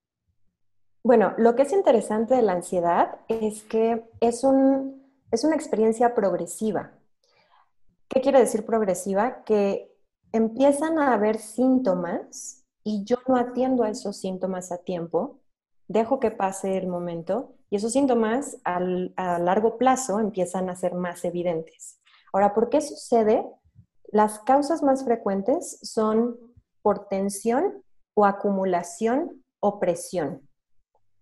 Bueno, 1.07 1.35
lo 1.39 1.55
que 1.55 1.63
es 1.63 1.73
interesante 1.73 2.35
de 2.35 2.43
la 2.43 2.55
ansiedad 2.55 3.21
es 3.29 3.63
que 3.63 4.11
es, 4.19 4.43
un, 4.43 5.09
es 5.31 5.45
una 5.45 5.55
experiencia 5.55 6.17
progresiva. 6.17 6.99
¿Qué 8.09 8.21
quiere 8.21 8.41
decir 8.41 8.67
progresiva? 8.67 9.45
Que 9.45 9.97
empiezan 10.33 10.99
a 10.99 11.15
haber 11.15 11.39
síntomas 11.39 12.65
y 12.83 13.05
yo 13.05 13.19
no 13.29 13.37
atiendo 13.37 13.85
a 13.85 13.91
esos 13.91 14.17
síntomas 14.17 14.73
a 14.73 14.79
tiempo, 14.79 15.39
dejo 15.87 16.19
que 16.19 16.33
pase 16.33 16.77
el 16.77 16.89
momento 16.89 17.55
y 17.71 17.77
esos 17.77 17.93
síntomas 17.93 18.59
a 18.65 18.81
largo 18.81 19.79
plazo 19.79 20.19
empiezan 20.19 20.69
a 20.71 20.75
ser 20.75 20.95
más 20.95 21.25
evidentes. 21.25 22.01
Ahora, 22.33 22.53
¿por 22.53 22.69
qué 22.69 22.81
sucede? 22.81 23.47
Las 24.09 24.41
causas 24.41 24.83
más 24.83 25.05
frecuentes 25.05 25.79
son 25.83 26.37
por 26.83 27.07
tensión 27.07 27.85
o 28.15 28.25
acumulación 28.25 29.45
o 29.61 29.79
presión. 29.79 30.46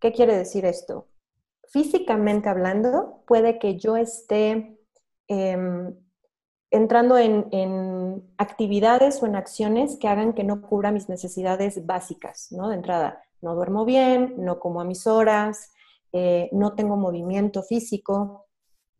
¿Qué 0.04 0.12
quiere 0.12 0.36
decir 0.36 0.66
esto? 0.66 1.08
Físicamente 1.70 2.50
hablando, 2.50 3.22
puede 3.26 3.58
que 3.58 3.78
yo 3.78 3.96
esté 3.96 4.78
em, 5.28 5.96
entrando 6.70 7.16
en, 7.16 8.22
actividades 8.36 9.22
o 9.22 9.26
en 9.26 9.34
acciones 9.34 9.96
que 9.96 10.06
hagan 10.06 10.34
que 10.34 10.44
no 10.44 10.60
cubra 10.60 10.92
mis 10.92 11.08
necesidades 11.08 11.86
básicas, 11.86 12.48
¿no? 12.50 12.68
De 12.68 12.74
entrada, 12.74 13.22
no 13.40 13.54
duermo 13.54 13.86
bien, 13.86 14.34
no 14.36 14.60
como 14.60 14.82
a 14.82 14.84
mis 14.84 15.06
horas, 15.06 15.72
eh, 16.12 16.50
no 16.52 16.74
tengo 16.74 16.98
movimiento 16.98 17.62
físico. 17.62 18.44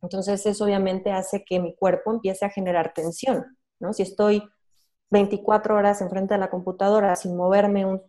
Entonces, 0.00 0.46
eso 0.46 0.64
obviamente 0.64 1.12
hace 1.12 1.44
que 1.44 1.60
mi 1.60 1.76
cuerpo 1.76 2.12
empiece 2.12 2.46
a 2.46 2.50
generar 2.50 2.94
tensión, 2.94 3.58
¿no? 3.78 3.92
Si 3.92 4.00
estoy 4.00 4.42
24 5.10 5.76
horas 5.76 6.00
enfrente 6.00 6.32
de 6.32 6.40
la 6.40 6.48
computadora 6.48 7.14
sin 7.14 7.36
moverme 7.36 8.00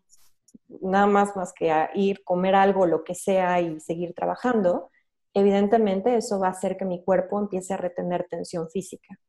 nada 0.68 1.08
más 1.08 1.36
más 1.36 1.54
que 1.54 1.72
a 1.72 1.90
ir, 1.94 2.24
comer 2.24 2.56
algo, 2.56 2.86
lo 2.86 3.04
que 3.04 3.16
sea 3.16 3.62
y 3.62 3.80
seguir 3.80 4.14
trabajando, 4.14 4.90
evidentemente 5.34 6.16
eso 6.16 6.40
va 6.40 6.48
a 6.48 6.52
hacer 6.52 6.78
que 6.78 6.86
mi 6.86 7.04
cuerpo 7.04 7.40
empiece 7.40 7.74
a 7.74 7.78
retener 7.78 8.28
tensión 8.30 8.70
física. 8.70 9.20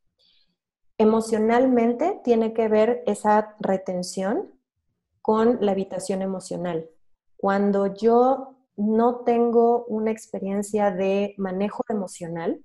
Emocionalmente 0.98 2.20
tiene 2.24 2.54
que 2.54 2.68
ver 2.68 3.02
esa 3.06 3.54
retención 3.60 4.52
con 5.20 5.58
la 5.60 5.72
habitación 5.72 6.22
emocional. 6.22 6.88
Cuando 7.36 7.94
yo 7.94 8.56
no 8.76 9.24
tengo 9.24 9.84
una 9.86 10.10
experiencia 10.10 10.90
de 10.90 11.34
manejo 11.38 11.82
emocional 11.88 12.62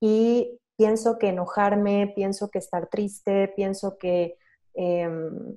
y 0.00 0.58
pienso 0.76 1.18
que 1.18 1.28
enojarme, 1.28 2.12
pienso 2.14 2.50
que 2.50 2.58
estar 2.58 2.88
triste, 2.88 3.48
pienso 3.48 3.98
que 3.98 4.38
em, 4.74 5.56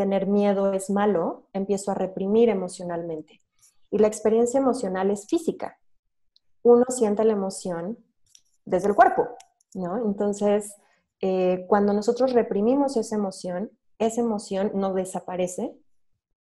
tener 0.00 0.26
miedo 0.26 0.72
es 0.72 0.88
malo, 0.88 1.46
empiezo 1.52 1.90
a 1.90 1.94
reprimir 1.94 2.48
emocionalmente. 2.48 3.42
Y 3.90 3.98
la 3.98 4.06
experiencia 4.06 4.58
emocional 4.58 5.10
es 5.10 5.26
física. 5.26 5.78
Uno 6.62 6.86
siente 6.88 7.22
la 7.22 7.34
emoción 7.34 7.98
desde 8.64 8.88
el 8.88 8.94
cuerpo, 8.94 9.28
¿no? 9.74 9.98
Entonces, 9.98 10.74
eh, 11.20 11.66
cuando 11.68 11.92
nosotros 11.92 12.32
reprimimos 12.32 12.96
esa 12.96 13.14
emoción, 13.14 13.72
esa 13.98 14.22
emoción 14.22 14.72
no 14.74 14.94
desaparece, 14.94 15.76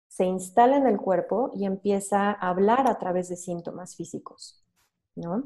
se 0.07 0.25
instala 0.25 0.77
en 0.77 0.87
el 0.87 0.97
cuerpo 0.97 1.51
y 1.53 1.65
empieza 1.65 2.31
a 2.31 2.49
hablar 2.49 2.87
a 2.87 2.97
través 2.97 3.29
de 3.29 3.35
síntomas 3.35 3.95
físicos, 3.95 4.65
¿no? 5.13 5.43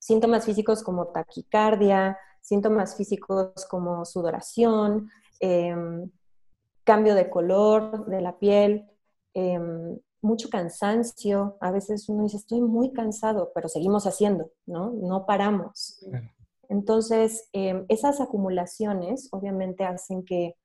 Síntomas 0.00 0.44
físicos 0.44 0.82
como 0.82 1.06
taquicardia, 1.06 2.18
síntomas 2.40 2.96
físicos 2.96 3.64
como 3.70 4.04
sudoración, 4.04 5.08
em, 5.38 6.10
cambio 6.88 7.14
de 7.14 7.28
color 7.28 8.06
de 8.06 8.22
la 8.22 8.38
piel, 8.38 8.88
em, 9.34 9.98
mucho 10.22 10.48
cansancio. 10.48 11.58
A 11.60 11.70
veces 11.70 12.08
uno 12.08 12.22
dice, 12.22 12.38
estoy 12.38 12.62
muy 12.62 12.94
cansado, 12.94 13.52
pero 13.54 13.68
seguimos 13.68 14.06
haciendo, 14.06 14.50
¿no? 14.64 14.94
No 14.94 15.26
paramos. 15.26 16.02
Entonces, 16.70 17.50
em, 17.52 17.84
esas 17.90 18.22
acumulaciones 18.22 19.28
obviamente 19.32 19.84
hacen 19.84 20.24
que, 20.24 20.56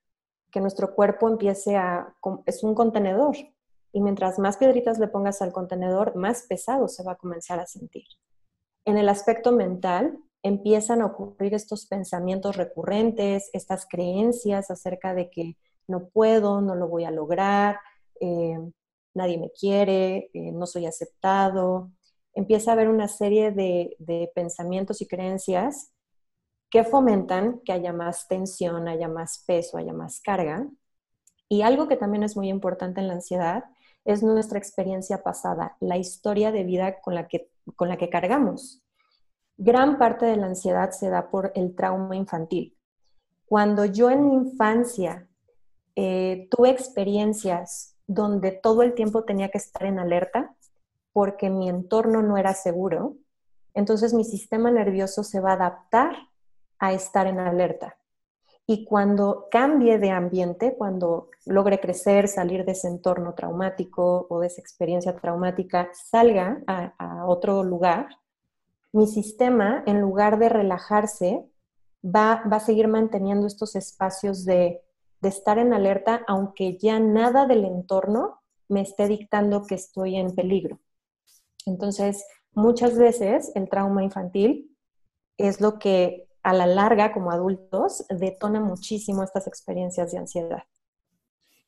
nuestro 0.56 0.94
cuerpo 0.94 1.28
empiece 1.28 1.76
a, 1.76 2.16
es 2.46 2.64
un 2.64 2.76
contenedor, 2.76 3.36
y 3.92 4.00
mientras 4.00 4.38
más 4.38 4.58
piedritas 4.58 5.00
le 5.00 5.08
pongas 5.08 5.42
al 5.42 5.52
contenedor, 5.52 6.16
más 6.16 6.44
pesado 6.48 6.88
se 6.88 7.04
va 7.04 7.14
a 7.14 7.18
comenzar 7.18 7.60
a 7.60 7.66
sentir. 7.66 8.06
En 8.86 8.98
el 8.98 9.10
aspecto 9.10 9.52
mental, 9.52 10.20
empiezan 10.44 11.02
a 11.02 11.08
ocurrir 11.08 11.56
estos 11.56 11.88
pensamientos 11.88 12.56
recurrentes, 12.56 13.50
estas 13.52 13.88
creencias 13.90 14.70
acerca 14.70 15.16
de 15.16 15.32
que 15.32 15.58
no 15.88 16.08
puedo, 16.10 16.62
no 16.62 16.76
lo 16.76 16.88
voy 16.88 17.06
a 17.06 17.12
lograr, 17.12 17.80
eh, 18.20 18.58
nadie 19.14 19.38
me 19.38 19.52
quiere, 19.52 20.30
eh, 20.34 20.52
no 20.52 20.66
soy 20.66 20.86
aceptado. 20.86 21.92
Empieza 22.34 22.72
a 22.72 22.74
haber 22.74 22.90
una 22.90 23.08
serie 23.08 23.52
de, 23.52 23.96
de 24.00 24.32
pensamientos 24.34 25.02
y 25.02 25.08
creencias 25.08 25.92
que 26.70 26.84
fomentan 26.84 27.62
que 27.64 27.72
haya 27.72 27.94
más 27.94 28.28
tensión, 28.28 28.88
haya 28.88 29.08
más 29.08 29.44
peso, 29.46 29.78
haya 29.78 29.94
más 29.94 30.22
carga. 30.22 30.68
Y 31.48 31.62
algo 31.62 31.88
que 31.88 31.98
también 31.98 32.24
es 32.24 32.36
muy 32.36 32.50
importante 32.50 33.00
en 33.00 33.08
la 33.08 33.14
ansiedad 33.14 33.66
es 34.06 34.24
nuestra 34.24 34.58
experiencia 34.58 35.24
pasada, 35.24 35.78
la 35.80 35.98
historia 35.98 36.52
de 36.52 36.64
vida 36.64 37.00
con 37.00 37.16
la 37.16 37.28
que, 37.28 37.50
con 37.76 37.90
la 37.90 37.98
que 37.98 38.10
cargamos. 38.10 38.82
Gran 39.58 39.98
parte 39.98 40.26
de 40.26 40.36
la 40.36 40.48
ansiedad 40.48 40.92
se 40.92 41.10
da 41.10 41.30
por 41.30 41.52
el 41.56 41.76
trauma 41.76 42.16
infantil. 42.16 42.76
Cuando 43.46 43.86
yo 43.86 44.10
en 44.10 44.28
mi 44.28 44.34
infancia 44.34 45.28
eh, 45.96 46.48
tuve 46.50 46.70
experiencias 46.70 47.96
donde 48.08 48.52
todo 48.52 48.82
el 48.82 48.94
tiempo 48.94 49.24
tenía 49.24 49.50
que 49.50 49.58
estar 49.58 49.86
en 49.86 50.00
alerta 50.00 50.56
porque 51.14 51.50
mi 51.50 51.70
entorno 51.70 52.22
no 52.22 52.38
era 52.38 52.54
seguro, 52.54 53.16
entonces 53.74 54.14
mi 54.14 54.24
sistema 54.24 54.72
nervioso 54.72 55.24
se 55.24 55.40
va 55.40 55.52
a 55.52 55.56
adaptar 55.56 56.16
a 56.80 56.94
estar 56.94 57.28
en 57.28 57.40
alerta. 57.40 57.98
Y 58.66 58.86
cuando 58.86 59.48
cambie 59.52 60.00
de 60.00 60.10
ambiente, 60.10 60.76
cuando 60.76 61.30
logre 61.46 61.80
crecer, 61.80 62.28
salir 62.28 62.66
de 62.66 62.72
ese 62.72 62.88
entorno 62.88 63.34
traumático 63.34 64.26
o 64.30 64.40
de 64.40 64.48
esa 64.48 64.62
experiencia 64.62 65.16
traumática, 65.16 65.90
salga 65.94 66.62
a, 66.68 67.26
otro 67.28 67.64
lugar, 67.64 68.08
mi 68.92 69.08
sistema, 69.08 69.84
en 69.86 70.02
lugar 70.02 70.40
de 70.40 70.50
relajarse, 70.50 71.46
va, 72.04 72.44
va 72.52 72.58
a 72.58 72.62
seguir 72.62 72.88
manteniendo 72.88 73.48
estos 73.48 73.76
espacios 73.76 74.46
de, 74.46 74.83
de 75.24 75.30
estar 75.30 75.58
en 75.58 75.74
alerta, 75.74 76.22
aunque 76.28 76.78
ya 76.78 77.00
nada 77.00 77.48
del 77.48 77.64
entorno 77.64 78.42
me 78.68 78.82
esté 78.82 79.08
dictando 79.08 79.64
que 79.66 79.76
estoy 79.76 80.18
en 80.18 80.36
peligro. 80.36 80.82
Entonces, 81.66 82.26
muchas 82.52 82.98
veces 82.98 83.50
el 83.56 83.70
trauma 83.70 84.04
infantil 84.04 84.70
es 85.38 85.62
lo 85.62 85.80
que 85.80 86.28
a 86.44 86.52
la 86.54 86.68
larga, 86.68 87.14
como 87.14 87.32
adultos, 87.32 88.06
detona 88.10 88.60
muchísimo 88.60 89.24
estas 89.24 89.48
experiencias 89.48 90.12
de 90.12 90.18
ansiedad. 90.18 90.64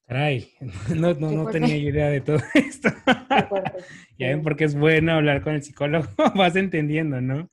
Caray, 0.05 0.51
no, 0.93 1.13
no, 1.13 1.49
tenía 1.49 1.77
idea 1.77 2.09
de 2.09 2.19
todo 2.19 2.39
esto. 2.55 2.89
ya 4.19 4.27
ven 4.27 4.43
por 4.43 4.57
qué 4.57 4.65
es 4.65 4.75
bueno 4.75 5.13
hablar 5.13 5.41
con 5.41 5.53
el 5.53 5.63
psicólogo, 5.63 6.09
vas 6.35 6.57
entendiendo, 6.57 7.21
¿no? 7.21 7.49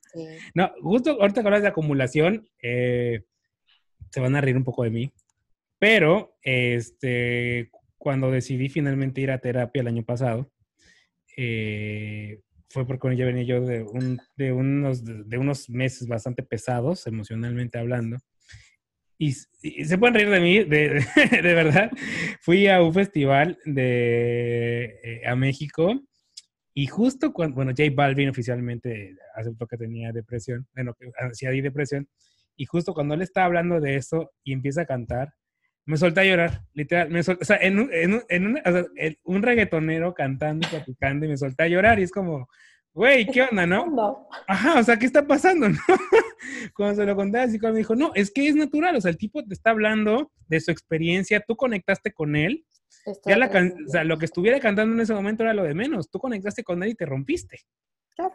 No, 0.53 0.69
justo 0.81 1.11
ahorita 1.11 1.41
que 1.41 1.47
hablas 1.47 1.61
de 1.61 1.69
acumulación, 1.69 2.45
eh, 2.61 3.23
se 4.11 4.19
van 4.19 4.35
a 4.35 4.41
reír 4.41 4.57
un 4.57 4.65
poco 4.65 4.83
de 4.83 4.89
mí, 4.89 5.13
pero 5.83 6.37
este, 6.43 7.69
cuando 7.97 8.31
decidí 8.31 8.69
finalmente 8.69 9.19
ir 9.19 9.31
a 9.31 9.39
terapia 9.39 9.81
el 9.81 9.89
año 9.89 10.05
pasado, 10.05 10.49
eh, 11.35 12.39
fue 12.69 12.87
porque 12.87 13.17
ya 13.17 13.25
venía 13.25 13.43
yo 13.43 13.59
de, 13.59 13.85
de, 14.37 14.53
unos, 14.53 15.03
de, 15.03 15.37
unos 15.37 15.69
meses 15.69 16.07
bastante 16.07 16.41
pesados, 16.41 17.05
emocionalmente 17.05 17.79
hablando. 17.79 18.15
Y, 19.17 19.33
se 19.33 19.97
pueden 19.97 20.13
reír 20.13 20.29
de 20.29 20.39
mí, 20.39 20.63
de, 20.63 21.05
de, 21.43 21.53
verdad. 21.53 21.91
Fui 22.39 22.67
a 22.67 22.81
un 22.81 22.93
festival 22.93 23.59
de, 23.65 25.01
eh, 25.03 25.27
a 25.27 25.35
México 25.35 26.01
Y 26.73 26.87
justo 26.87 27.33
cuando, 27.33 27.55
bueno, 27.55 27.71
J 27.71 27.91
Balvin 27.93 28.29
oficialmente 28.29 29.17
aceptó 29.35 29.67
que 29.67 29.75
tenía 29.75 30.13
depresión, 30.13 30.65
bueno, 30.73 30.93
que 30.93 31.11
hacía 31.29 31.51
depresión, 31.51 32.07
y 32.55 32.63
justo 32.63 32.93
cuando 32.93 33.15
él 33.15 33.21
está 33.21 33.43
hablando 33.43 33.81
de 33.81 33.97
eso 33.97 34.31
y 34.45 34.53
empieza 34.53 34.83
a 34.83 34.85
cantar, 34.85 35.33
me 35.85 35.97
solté 35.97 36.21
a 36.21 36.25
llorar, 36.25 36.61
literal. 36.73 37.09
Me 37.09 37.19
o 37.19 37.23
sea, 37.23 37.57
en, 37.57 37.79
un, 37.79 37.89
en, 37.91 38.45
un, 38.45 38.61
un 39.23 39.41
reggaetonero 39.41 40.13
cantando 40.13 40.65
y 40.67 40.69
platicando 40.69 41.25
y 41.25 41.29
me 41.29 41.37
solté 41.37 41.63
a 41.63 41.67
llorar 41.67 41.99
y 41.99 42.03
es 42.03 42.11
como, 42.11 42.47
güey, 42.93 43.25
¿qué 43.25 43.43
onda, 43.43 43.65
no? 43.65 44.27
Ajá, 44.47 44.79
o 44.79 44.83
sea, 44.83 44.97
¿qué 44.97 45.05
está 45.05 45.25
pasando, 45.25 45.69
no? 45.69 45.77
Cuando 46.75 46.95
se 46.95 47.05
lo 47.05 47.15
conté 47.15 47.39
así, 47.39 47.59
cuando 47.59 47.73
me 47.73 47.79
dijo, 47.79 47.95
no, 47.95 48.11
es 48.15 48.31
que 48.31 48.47
es 48.47 48.55
natural, 48.55 48.95
o 48.95 49.01
sea, 49.01 49.11
el 49.11 49.17
tipo 49.17 49.43
te 49.43 49.53
está 49.53 49.71
hablando 49.71 50.31
de 50.47 50.59
su 50.59 50.71
experiencia, 50.71 51.43
tú 51.45 51.55
conectaste 51.55 52.13
con 52.13 52.35
él, 52.35 52.65
ya 53.25 53.37
la 53.37 53.47
o 53.47 53.89
sea, 53.89 54.03
lo 54.03 54.17
que 54.17 54.25
estuviera 54.25 54.59
cantando 54.59 54.95
en 54.95 55.01
ese 55.01 55.13
momento 55.13 55.43
era 55.43 55.53
lo 55.53 55.63
de 55.63 55.73
menos, 55.73 56.09
tú 56.09 56.19
conectaste 56.19 56.63
con 56.63 56.81
él 56.83 56.89
y 56.89 56.95
te 56.95 57.05
rompiste. 57.05 57.59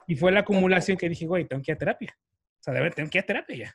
Y 0.07 0.17
fue 0.17 0.33
la 0.33 0.41
acumulación 0.41 0.99
que 0.99 1.09
dije, 1.09 1.27
güey, 1.27 1.47
tengo 1.47 1.63
que 1.63 1.71
ir 1.71 1.77
a 1.77 1.79
terapia. 1.79 2.19
O 2.19 2.63
sea, 2.63 2.75
de 2.75 2.81
ver, 2.81 2.95
tengo 2.95 3.09
que 3.09 3.19
ir 3.19 3.23
a 3.23 3.27
terapia 3.27 3.57
ya. 3.57 3.73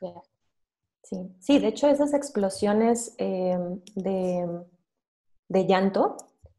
Sí, 1.04 1.16
sí, 1.38 1.58
de 1.58 1.68
hecho 1.68 1.88
esas 1.88 2.14
explosiones 2.14 3.14
eh, 3.18 3.58
de, 3.94 4.64
de 5.48 5.66
llanto, 5.66 6.16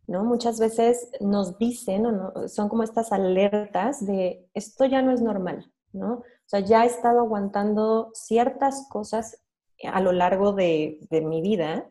¿no? 0.08 0.24
Muchas 0.24 0.60
veces 0.60 1.10
nos 1.20 1.58
dicen, 1.58 2.04
no, 2.04 2.48
son 2.48 2.70
como 2.70 2.84
estas 2.84 3.12
alertas 3.12 4.06
de 4.06 4.48
esto 4.54 4.86
ya 4.86 5.02
no 5.02 5.12
es 5.12 5.22
normal, 5.22 5.72
¿no? 5.94 6.14
O 6.14 6.48
sea, 6.48 6.60
ya 6.60 6.84
he 6.84 6.88
estado 6.88 7.22
aguantando 7.22 8.12
ciertas 8.14 8.88
cosas 8.90 9.42
a 9.84 10.00
lo 10.00 10.12
largo 10.12 10.54
de, 10.54 11.00
mi 11.10 11.42
vida 11.42 11.90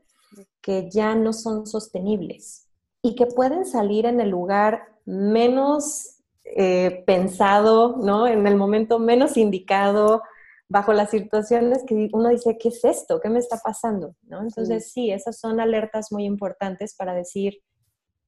que 0.61 0.89
ya 0.91 1.15
no 1.15 1.33
son 1.33 1.67
sostenibles 1.67 2.69
y 3.03 3.15
que 3.17 3.27
pueden 3.27 3.67
salir 3.67 4.07
en 4.07 4.21
el 4.21 4.31
lugar 4.31 4.95
menos 5.05 6.21
eh, 6.45 7.03
pensado, 7.07 7.97
¿no? 7.97 8.27
En 8.27 8.47
el 8.47 8.57
momento 8.57 8.99
menos 8.99 9.37
indicado, 9.37 10.23
bajo 10.69 10.93
las 10.93 11.11
situaciones 11.11 11.85
que 11.87 12.09
uno 12.13 12.29
dice, 12.31 12.57
¿qué 12.59 12.69
es 12.69 12.85
esto? 12.85 13.21
¿Qué 13.21 13.29
me 13.29 13.39
está 13.39 13.59
pasando? 13.59 14.15
¿no? 14.23 14.43
Entonces, 14.43 14.91
sí. 14.91 15.11
esas 15.11 15.39
son 15.39 15.61
alertas 15.61 16.11
muy 16.11 16.25
importantes 16.25 16.95
para 16.95 17.15
decir, 17.15 17.63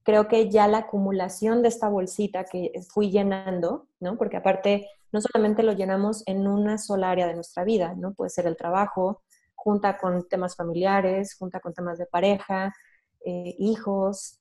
creo 0.03 0.27
que 0.27 0.49
ya 0.49 0.67
la 0.67 0.79
acumulación 0.79 1.61
de 1.61 1.69
esta 1.69 1.89
bolsita 1.89 2.45
que 2.45 2.71
fui 2.93 3.11
llenando, 3.11 3.87
¿no? 3.99 4.17
Porque 4.17 4.37
aparte, 4.37 4.87
no 5.11 5.19
solamente 5.21 5.63
lo 5.63 5.73
llenamos 5.73 6.23
en 6.27 6.47
una 6.47 6.77
sola 6.77 7.11
área 7.11 7.27
de 7.27 7.35
nuestra 7.35 7.63
vida, 7.63 7.93
¿no? 7.95 8.13
Puede 8.13 8.29
ser 8.29 8.47
el 8.47 8.55
trabajo, 8.55 9.23
junta 9.55 9.97
con 9.97 10.27
temas 10.27 10.55
familiares, 10.55 11.35
junta 11.35 11.59
con 11.59 11.73
temas 11.73 11.97
de 11.97 12.05
pareja, 12.05 12.73
eh, 13.25 13.55
hijos, 13.59 14.39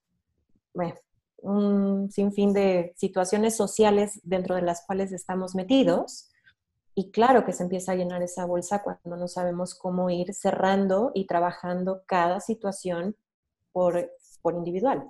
bueno, 0.72 0.94
un 1.38 2.10
sinfín 2.10 2.52
de 2.52 2.92
situaciones 2.96 3.56
sociales 3.56 4.20
dentro 4.22 4.54
de 4.54 4.62
las 4.62 4.84
cuales 4.86 5.12
estamos 5.12 5.54
metidos 5.54 6.30
y 6.98 7.10
claro 7.10 7.44
que 7.44 7.52
se 7.52 7.62
empieza 7.62 7.92
a 7.92 7.94
llenar 7.94 8.22
esa 8.22 8.46
bolsa 8.46 8.82
cuando 8.82 9.18
no 9.18 9.28
sabemos 9.28 9.74
cómo 9.74 10.08
ir 10.08 10.32
cerrando 10.32 11.12
y 11.14 11.26
trabajando 11.26 12.02
cada 12.06 12.40
situación 12.40 13.16
por, 13.70 14.10
por 14.40 14.54
individual. 14.54 15.04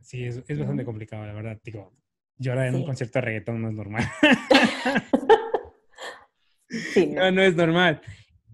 Sí, 0.00 0.24
es, 0.24 0.42
es 0.48 0.58
bastante 0.58 0.86
complicado, 0.86 1.26
la 1.26 1.34
verdad. 1.34 1.60
Digo, 1.62 1.92
llorar 2.38 2.68
en 2.68 2.76
un 2.76 2.86
concierto 2.86 3.18
de 3.18 3.24
reggaetón 3.26 3.60
no 3.60 3.68
es 3.68 3.74
normal. 3.74 4.04
sí, 6.94 7.08
no. 7.08 7.30
no, 7.30 7.42
es 7.42 7.54
normal. 7.54 8.00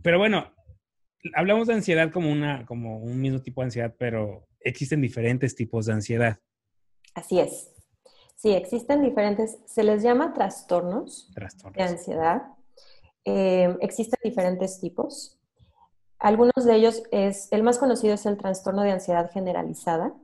Pero 0.02 0.18
bueno, 0.18 0.52
hablamos 1.34 1.68
de 1.68 1.74
ansiedad 1.74 2.10
como, 2.10 2.32
una, 2.32 2.66
como 2.66 2.98
un 2.98 3.20
mismo 3.20 3.40
tipo 3.40 3.60
de 3.60 3.66
ansiedad, 3.66 3.94
pero 3.96 4.48
existen 4.58 5.00
diferentes 5.00 5.54
tipos 5.54 5.86
de 5.86 5.92
ansiedad. 5.92 6.40
Así 7.14 7.38
es. 7.38 7.72
Sí, 8.38 8.52
existen 8.52 9.02
diferentes, 9.02 9.58
se 9.66 9.82
les 9.82 10.00
llama 10.00 10.32
trastornos, 10.32 11.28
de 11.74 11.82
ansiedad. 11.82 12.42
Eh, 13.24 13.76
existen 13.80 14.20
diferentes 14.22 14.78
tipos. 14.78 15.36
Algunos 16.20 16.64
de 16.64 16.76
ellos 16.76 17.02
es, 17.10 17.50
el 17.50 17.64
más 17.64 17.78
conocido 17.78 18.14
es 18.14 18.26
el 18.26 18.36
trastorno 18.36 18.82
de 18.82 18.92
ansiedad 18.92 19.28
generalizada. 19.32 20.14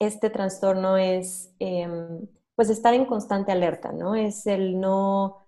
Este 0.00 0.30
trastorno 0.30 0.96
es, 0.96 1.54
em, 1.60 2.26
pues, 2.56 2.70
estar 2.70 2.92
en 2.92 3.06
constante 3.06 3.52
alerta, 3.52 3.92
¿no? 3.92 4.16
Es 4.16 4.44
el 4.48 4.80
no, 4.80 5.46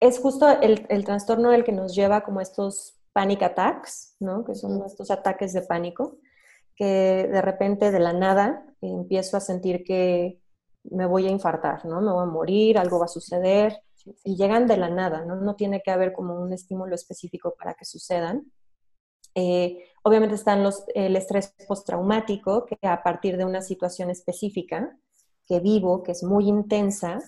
es 0.00 0.18
justo 0.20 0.48
el, 0.48 0.86
el 0.88 1.04
trastorno 1.04 1.52
el 1.52 1.64
que 1.64 1.72
nos 1.72 1.94
lleva 1.94 2.22
como 2.22 2.40
estos 2.40 2.98
panic 3.12 3.42
attacks, 3.42 4.16
¿no? 4.20 4.42
Que 4.46 4.54
son 4.54 4.82
estos 4.86 5.10
ataques 5.10 5.52
de 5.52 5.60
pánico 5.60 6.16
que 6.80 7.28
de 7.30 7.42
repente, 7.42 7.90
de 7.90 8.00
la 8.00 8.14
nada, 8.14 8.64
empiezo 8.80 9.36
a 9.36 9.40
sentir 9.40 9.84
que 9.84 10.39
me 10.84 11.06
voy 11.06 11.26
a 11.26 11.30
infartar, 11.30 11.84
¿no? 11.84 12.00
Me 12.00 12.12
voy 12.12 12.22
a 12.22 12.26
morir, 12.26 12.78
algo 12.78 12.98
va 12.98 13.04
a 13.06 13.08
suceder, 13.08 13.82
y 14.24 14.36
llegan 14.36 14.66
de 14.66 14.76
la 14.76 14.88
nada, 14.88 15.24
¿no? 15.24 15.36
No 15.36 15.56
tiene 15.56 15.82
que 15.82 15.90
haber 15.90 16.12
como 16.12 16.40
un 16.40 16.52
estímulo 16.52 16.94
específico 16.94 17.54
para 17.58 17.74
que 17.74 17.84
sucedan. 17.84 18.50
Eh, 19.34 19.84
obviamente 20.02 20.34
están 20.34 20.62
los, 20.62 20.84
el 20.94 21.16
estrés 21.16 21.54
postraumático, 21.68 22.66
que 22.66 22.78
a 22.82 23.02
partir 23.02 23.36
de 23.36 23.44
una 23.44 23.62
situación 23.62 24.10
específica 24.10 24.96
que 25.46 25.60
vivo, 25.60 26.02
que 26.02 26.12
es 26.12 26.22
muy 26.22 26.48
intensa, 26.48 27.18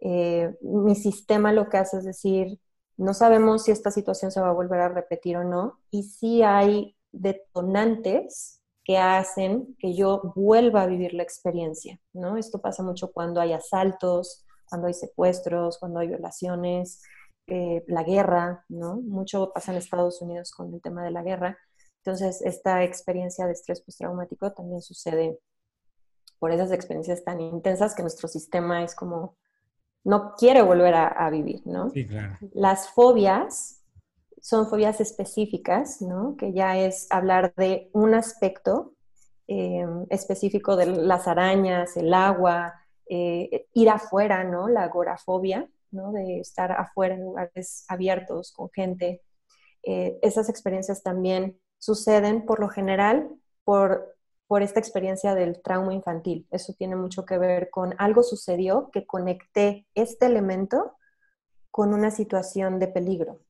eh, 0.00 0.56
mi 0.62 0.94
sistema 0.94 1.52
lo 1.52 1.68
que 1.68 1.76
hace 1.76 1.98
es 1.98 2.04
decir, 2.04 2.60
no 2.96 3.14
sabemos 3.14 3.64
si 3.64 3.72
esta 3.72 3.90
situación 3.90 4.30
se 4.30 4.40
va 4.40 4.50
a 4.50 4.54
volver 4.54 4.80
a 4.80 4.88
repetir 4.88 5.36
o 5.36 5.44
no, 5.44 5.80
y 5.90 6.04
si 6.04 6.42
hay 6.42 6.96
detonantes 7.12 8.57
que 8.88 8.96
hacen 8.96 9.76
que 9.78 9.94
yo 9.94 10.32
vuelva 10.34 10.80
a 10.80 10.86
vivir 10.86 11.12
la 11.12 11.22
experiencia, 11.22 12.00
¿no? 12.14 12.38
Esto 12.38 12.62
pasa 12.62 12.82
mucho 12.82 13.12
cuando 13.12 13.38
hay 13.38 13.52
asaltos, 13.52 14.46
cuando 14.64 14.86
hay 14.86 14.94
secuestros, 14.94 15.76
cuando 15.78 16.00
hay 16.00 16.08
violaciones, 16.08 17.02
eh, 17.48 17.84
la 17.86 18.02
guerra, 18.02 18.64
¿no? 18.70 18.96
Mucho 19.02 19.52
pasa 19.52 19.72
en 19.72 19.78
Estados 19.78 20.22
Unidos 20.22 20.52
con 20.52 20.72
el 20.72 20.80
tema 20.80 21.04
de 21.04 21.10
la 21.10 21.22
guerra. 21.22 21.58
Entonces, 21.98 22.40
esta 22.40 22.82
experiencia 22.82 23.44
de 23.44 23.52
estrés 23.52 23.82
postraumático 23.82 24.54
también 24.54 24.80
sucede 24.80 25.38
por 26.38 26.50
esas 26.50 26.72
experiencias 26.72 27.22
tan 27.22 27.42
intensas 27.42 27.94
que 27.94 28.00
nuestro 28.00 28.26
sistema 28.26 28.84
es 28.84 28.94
como, 28.94 29.36
no 30.02 30.32
quiere 30.34 30.62
volver 30.62 30.94
a, 30.94 31.08
a 31.08 31.28
vivir, 31.28 31.60
¿no? 31.66 31.90
Sí, 31.90 32.06
claro. 32.06 32.38
Las 32.54 32.88
fobias 32.88 33.77
son 34.48 34.66
fobias 34.66 34.98
específicas, 35.02 36.00
¿no? 36.00 36.34
Que 36.38 36.54
ya 36.54 36.78
es 36.78 37.06
hablar 37.10 37.52
de 37.56 37.90
un 37.92 38.14
aspecto 38.14 38.94
eh, 39.46 39.84
específico 40.08 40.74
de 40.74 40.86
las 40.86 41.28
arañas, 41.28 41.98
el 41.98 42.14
agua, 42.14 42.72
eh, 43.10 43.66
ir 43.74 43.90
afuera, 43.90 44.44
¿no? 44.44 44.66
La 44.66 44.84
agorafobia, 44.84 45.68
¿no? 45.90 46.12
De 46.12 46.40
estar 46.40 46.72
afuera 46.72 47.14
en 47.14 47.24
lugares 47.24 47.84
abiertos 47.88 48.50
con 48.52 48.70
gente. 48.70 49.20
Eh, 49.82 50.18
esas 50.22 50.48
experiencias 50.48 51.02
también 51.02 51.60
suceden 51.76 52.46
por 52.46 52.58
lo 52.58 52.70
general 52.70 53.28
por, 53.64 54.16
por 54.46 54.62
esta 54.62 54.80
experiencia 54.80 55.34
del 55.34 55.60
trauma 55.60 55.92
infantil. 55.92 56.48
Eso 56.50 56.72
tiene 56.72 56.96
mucho 56.96 57.26
que 57.26 57.36
ver 57.36 57.68
con 57.68 57.94
algo 57.98 58.22
sucedió 58.22 58.88
que 58.92 59.04
conecté 59.04 59.86
este 59.94 60.24
elemento 60.24 60.96
con 61.70 61.92
una 61.92 62.10
situación 62.10 62.78
de 62.78 62.88
peligro. 62.88 63.42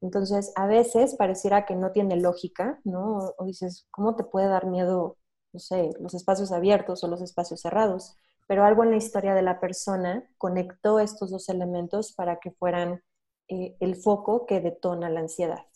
Entonces, 0.00 0.52
a 0.56 0.66
veces 0.66 1.14
pareciera 1.14 1.66
que 1.66 1.76
no 1.76 1.92
tiene 1.92 2.16
lógica, 2.16 2.80
¿no? 2.84 3.32
O 3.38 3.44
dices, 3.44 3.86
¿cómo 3.90 4.16
te 4.16 4.24
puede 4.24 4.48
dar 4.48 4.66
miedo, 4.66 5.18
no 5.52 5.60
sé, 5.60 5.90
los 6.00 6.14
espacios 6.14 6.52
abiertos 6.52 7.04
o 7.04 7.08
los 7.08 7.20
espacios 7.20 7.60
cerrados? 7.60 8.16
Pero 8.46 8.64
algo 8.64 8.82
en 8.82 8.90
la 8.90 8.96
historia 8.96 9.34
de 9.34 9.42
la 9.42 9.60
persona 9.60 10.24
conectó 10.38 11.00
estos 11.00 11.30
dos 11.30 11.48
elementos 11.48 12.12
para 12.12 12.40
que 12.40 12.50
fueran 12.50 13.02
eh, 13.48 13.76
el 13.80 13.96
foco 13.96 14.46
que 14.46 14.60
detona 14.60 15.10
la 15.10 15.20
ansiedad, 15.20 15.66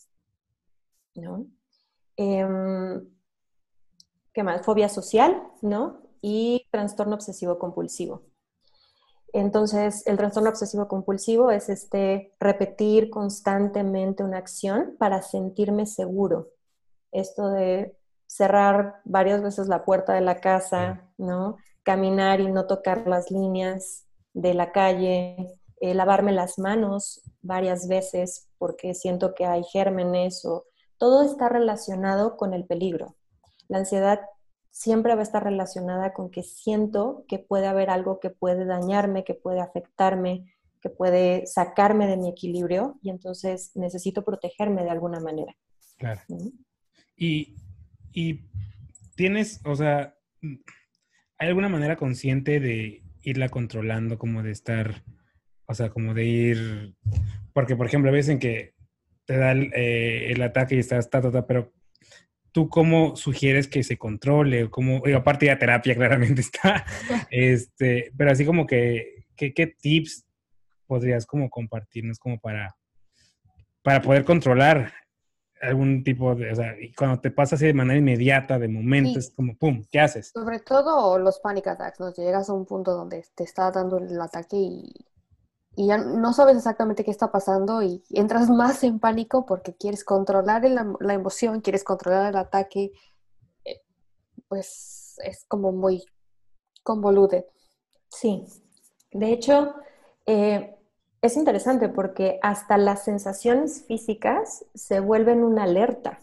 ¿no? 1.13 1.45
Em, 2.17 3.07
¿Qué 4.33 4.43
más? 4.43 4.65
Fobia 4.65 4.89
social, 4.89 5.43
¿no? 5.61 6.01
Y 6.21 6.67
trastorno 6.71 7.15
obsesivo 7.15 7.57
compulsivo. 7.57 8.23
Entonces, 9.37 10.07
el 10.07 10.15
trastorno 10.15 10.49
obsesivo 10.49 10.87
compulsivo 10.87 11.51
es 11.51 11.67
este 11.67 12.33
repetir 12.39 13.09
constantemente 13.09 14.23
una 14.23 14.37
acción 14.37 14.95
para 14.97 15.21
sentirme 15.21 15.85
seguro. 15.87 16.51
Esto 17.11 17.49
de 17.49 17.97
cerrar 18.27 19.01
varias 19.03 19.43
veces 19.43 19.67
la 19.67 19.83
puerta 19.83 20.13
de 20.13 20.21
la 20.21 20.39
casa, 20.39 21.11
¿no? 21.17 21.57
Caminar 21.83 22.39
y 22.39 22.47
no 22.47 22.65
tocar 22.65 23.07
las 23.07 23.29
líneas 23.29 24.05
de 24.33 24.53
la 24.53 24.71
calle, 24.71 25.35
eh, 25.81 25.93
lavarme 25.93 26.31
las 26.31 26.57
manos 26.57 27.21
varias 27.41 27.89
veces 27.89 28.47
porque 28.57 28.93
siento 28.93 29.35
que 29.35 29.45
hay 29.45 29.65
gérmenes 29.65 30.45
o 30.45 30.63
todo 30.97 31.23
está 31.23 31.49
relacionado 31.49 32.37
con 32.37 32.53
el 32.53 32.63
peligro. 32.63 33.17
La 33.67 33.79
ansiedad 33.79 34.21
siempre 34.75 35.15
va 35.15 35.21
a 35.21 35.23
estar 35.23 35.41
relacionada 35.41 36.11
con 36.11 36.29
que 36.29 36.43
siento 36.43 37.23
que 37.29 37.39
puede 37.39 37.65
haber 37.65 37.89
algo 37.89 38.19
que 38.19 38.29
puede 38.29 38.65
dañarme, 38.65 39.23
que 39.23 39.33
puede 39.33 39.61
afectarme, 39.61 40.53
que 40.81 40.89
puede 40.89 41.47
sacarme 41.47 42.07
de 42.07 42.17
mi 42.17 42.27
equilibrio 42.27 42.99
y 43.01 43.09
entonces 43.09 43.71
necesito 43.75 44.25
protegerme 44.25 44.83
de 44.83 44.89
alguna 44.89 45.21
manera. 45.21 45.55
Claro. 45.97 46.19
y, 47.15 47.55
tienes, 49.15 49.61
o 49.63 49.77
sea, 49.77 50.13
¿hay 51.37 51.47
alguna 51.47 51.69
manera 51.69 51.95
consciente 51.95 52.59
de 52.59 53.01
irla 53.21 53.47
controlando, 53.47 54.17
como 54.17 54.43
de 54.43 54.51
estar, 54.51 55.05
o 55.67 55.73
sea, 55.73 55.89
como 55.89 56.13
de 56.13 56.25
ir, 56.25 56.95
porque 57.53 57.77
por 57.77 57.87
ejemplo, 57.87 58.09
a 58.09 58.13
veces 58.13 58.33
en 58.33 58.39
que 58.39 58.73
te 59.23 59.37
da 59.37 59.53
el, 59.53 59.71
eh, 59.73 60.33
el 60.33 60.41
ataque 60.41 60.75
y 60.75 60.79
estás, 60.79 61.09
ta, 61.09 61.21
ta, 61.21 61.31
ta, 61.31 61.47
pero 61.47 61.71
¿tú 62.55 62.69
cómo 62.69 63.17
sugieres 63.17 63.67
que 63.67 63.83
se 63.83 63.97
controle? 63.97 64.63
O 64.63 64.71
cómo, 64.71 65.01
digo, 65.03 65.17
aparte 65.17 65.45
de 65.45 65.55
terapia 65.57 65.93
claramente 65.95 66.39
está, 66.39 66.85
este, 67.29 68.13
pero 68.17 68.31
así 68.31 68.45
como 68.45 68.65
que, 68.65 69.25
¿qué, 69.35 69.53
qué 69.53 69.67
tips 69.67 70.25
podrías 70.87 71.25
como 71.25 71.49
compartirnos 71.49 72.17
como 72.17 72.39
para, 72.39 72.77
para 73.83 74.01
poder 74.01 74.23
controlar 74.23 74.93
algún 75.61 76.05
tipo 76.05 76.33
de, 76.33 76.53
o 76.53 76.55
sea, 76.55 76.79
y 76.79 76.93
cuando 76.93 77.19
te 77.19 77.29
pasa 77.29 77.55
así 77.55 77.65
de 77.65 77.73
manera 77.73 77.99
inmediata, 77.99 78.57
de 78.57 78.69
momento, 78.69 79.19
Sí. 79.19 79.27
es 79.27 79.33
como, 79.35 79.57
¡pum!, 79.57 79.83
¿qué 79.91 79.99
haces? 79.99 80.29
Sobre 80.33 80.59
todo 80.59 81.19
los 81.19 81.41
panic 81.41 81.67
attacks, 81.67 81.99
¿no? 81.99 82.13
Llegas 82.13 82.49
a 82.49 82.53
un 82.53 82.65
punto 82.65 82.93
donde 82.93 83.25
te 83.35 83.43
está 83.43 83.69
dando 83.69 83.97
el 83.97 84.21
ataque 84.21 84.55
y, 84.55 84.93
y 85.75 85.87
ya 85.87 85.97
no 85.97 86.33
sabes 86.33 86.57
exactamente 86.57 87.03
qué 87.03 87.11
está 87.11 87.31
pasando 87.31 87.81
y 87.83 88.03
entras 88.11 88.49
más 88.49 88.83
en 88.83 88.99
pánico 88.99 89.45
porque 89.45 89.75
quieres 89.75 90.03
controlar 90.03 90.65
el- 90.65 90.79
la 90.99 91.13
emoción, 91.13 91.61
quieres 91.61 91.83
controlar 91.83 92.29
el 92.31 92.37
ataque. 92.37 92.91
Eh, 93.65 93.81
Pues 94.49 95.15
es 95.23 95.45
como 95.47 95.71
muy 95.73 96.05
convoluted. 96.83 97.45
Sí, 98.09 98.45
de 99.11 99.31
hecho, 99.33 99.75
eh, 100.25 100.75
es 101.21 101.37
interesante 101.37 101.89
porque 101.89 102.39
hasta 102.43 102.77
las 102.77 103.03
sensaciones 103.03 103.83
físicas 103.87 104.65
se 104.73 104.99
vuelven 104.99 105.43
una 105.43 105.63
alerta. 105.63 106.19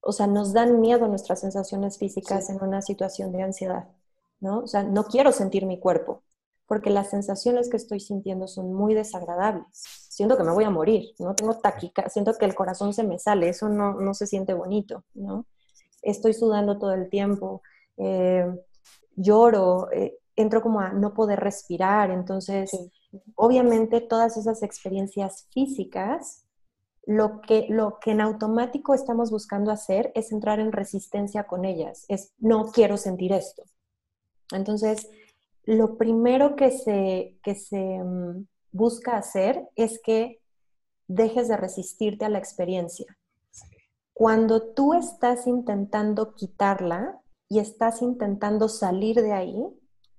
O 0.00 0.12
sea, 0.12 0.26
nos 0.26 0.52
dan 0.52 0.80
miedo 0.80 1.08
nuestras 1.08 1.40
sensaciones 1.40 1.98
físicas 1.98 2.46
Sí. 2.46 2.52
en 2.52 2.62
una 2.62 2.82
situación 2.82 3.32
de 3.32 3.42
ansiedad, 3.42 3.88
¿no? 4.40 4.60
O 4.60 4.66
sea, 4.66 4.82
no 4.84 5.04
quiero 5.06 5.32
sentir 5.32 5.66
mi 5.66 5.78
cuerpo 5.80 6.24
porque 6.70 6.88
las 6.90 7.10
sensaciones 7.10 7.68
que 7.68 7.76
estoy 7.78 7.98
sintiendo 7.98 8.46
son 8.46 8.72
muy 8.72 8.94
desagradables. 8.94 9.66
Siento 10.08 10.36
que 10.36 10.44
me 10.44 10.52
voy 10.52 10.62
a 10.62 10.70
morir, 10.70 11.16
¿no? 11.18 11.34
Tengo 11.34 11.58
taquica, 11.58 12.08
siento 12.08 12.32
que 12.34 12.44
el 12.44 12.54
corazón 12.54 12.94
se 12.94 13.02
me 13.02 13.18
sale, 13.18 13.48
eso 13.48 13.68
no, 13.68 13.94
no 13.94 14.14
se 14.14 14.28
siente 14.28 14.54
bonito, 14.54 15.02
¿no? 15.14 15.46
Estoy 16.00 16.32
sudando 16.32 16.78
todo 16.78 16.92
el 16.92 17.10
tiempo, 17.10 17.62
eh, 17.96 18.46
lloro, 19.16 19.90
eh, 19.90 20.16
entro 20.36 20.62
como 20.62 20.78
a 20.78 20.90
no 20.90 21.12
poder 21.12 21.40
respirar, 21.40 22.12
entonces 22.12 22.70
Sí. 22.70 22.92
obviamente 23.34 24.00
todas 24.00 24.36
esas 24.36 24.62
experiencias 24.62 25.48
físicas, 25.50 26.46
lo 27.04 27.40
que, 27.40 27.66
lo 27.68 27.98
que 27.98 28.12
en 28.12 28.20
automático 28.20 28.94
estamos 28.94 29.32
buscando 29.32 29.72
hacer 29.72 30.12
es 30.14 30.30
entrar 30.30 30.60
en 30.60 30.70
resistencia 30.70 31.48
con 31.48 31.64
ellas, 31.64 32.04
es 32.06 32.32
no 32.38 32.70
quiero 32.70 32.96
sentir 32.96 33.32
esto. 33.32 33.64
Entonces, 34.52 35.08
lo 35.70 35.96
primero 35.96 36.56
que 36.56 36.72
se, 36.72 37.38
que 37.44 37.54
se 37.54 38.02
mm, 38.02 38.44
busca 38.72 39.16
hacer 39.16 39.68
es 39.76 40.00
que 40.02 40.40
dejes 41.06 41.46
de 41.46 41.56
resistirte 41.56 42.24
a 42.24 42.28
la 42.28 42.38
experiencia. 42.38 43.06
Cuando 44.12 44.72
tú 44.72 44.94
estás 44.94 45.46
intentando 45.46 46.34
quitarla 46.34 47.20
y 47.48 47.60
estás 47.60 48.02
intentando 48.02 48.68
salir 48.68 49.22
de 49.22 49.32
ahí, 49.32 49.64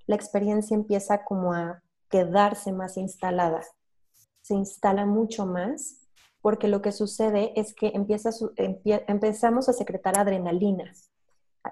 la 0.07 0.15
experiencia 0.15 0.73
empieza 0.73 1.25
como 1.25 1.51
a 1.53 1.83
quedarse 2.09 2.71
más 2.71 2.95
instalada. 2.95 3.61
Se 4.41 4.53
instala 4.53 5.05
mucho 5.05 5.45
más 5.45 5.97
porque 6.39 6.69
lo 6.69 6.81
que 6.81 6.93
sucede 6.93 7.51
es 7.59 7.73
que 7.73 7.91
empieza 7.93 8.29
empezamos 8.55 9.67
a 9.67 9.73
secretar 9.73 10.17
adrenalina. 10.17 10.93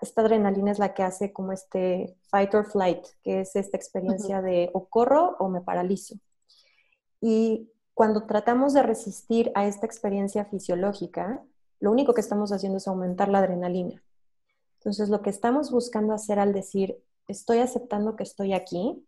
Esta 0.01 0.21
adrenalina 0.21 0.71
es 0.71 0.79
la 0.79 0.93
que 0.93 1.03
hace 1.03 1.33
como 1.33 1.51
este 1.51 2.15
fight 2.29 2.53
or 2.53 2.65
flight, 2.65 3.05
que 3.23 3.41
es 3.41 3.55
esta 3.55 3.77
experiencia 3.77 4.41
de 4.41 4.69
o 4.73 4.85
corro 4.85 5.35
o 5.39 5.49
me 5.49 5.61
paralizo. 5.61 6.15
Y 7.21 7.71
cuando 7.93 8.25
tratamos 8.25 8.73
de 8.73 8.83
resistir 8.83 9.51
a 9.55 9.65
esta 9.65 9.85
experiencia 9.85 10.45
fisiológica, 10.45 11.43
lo 11.79 11.91
único 11.91 12.13
que 12.13 12.21
estamos 12.21 12.51
haciendo 12.51 12.77
es 12.77 12.87
aumentar 12.87 13.29
la 13.29 13.39
adrenalina. 13.39 14.01
Entonces, 14.77 15.09
lo 15.09 15.21
que 15.21 15.29
estamos 15.29 15.71
buscando 15.71 16.13
hacer 16.13 16.39
al 16.39 16.53
decir, 16.53 17.03
estoy 17.27 17.59
aceptando 17.59 18.15
que 18.15 18.23
estoy 18.23 18.53
aquí, 18.53 19.05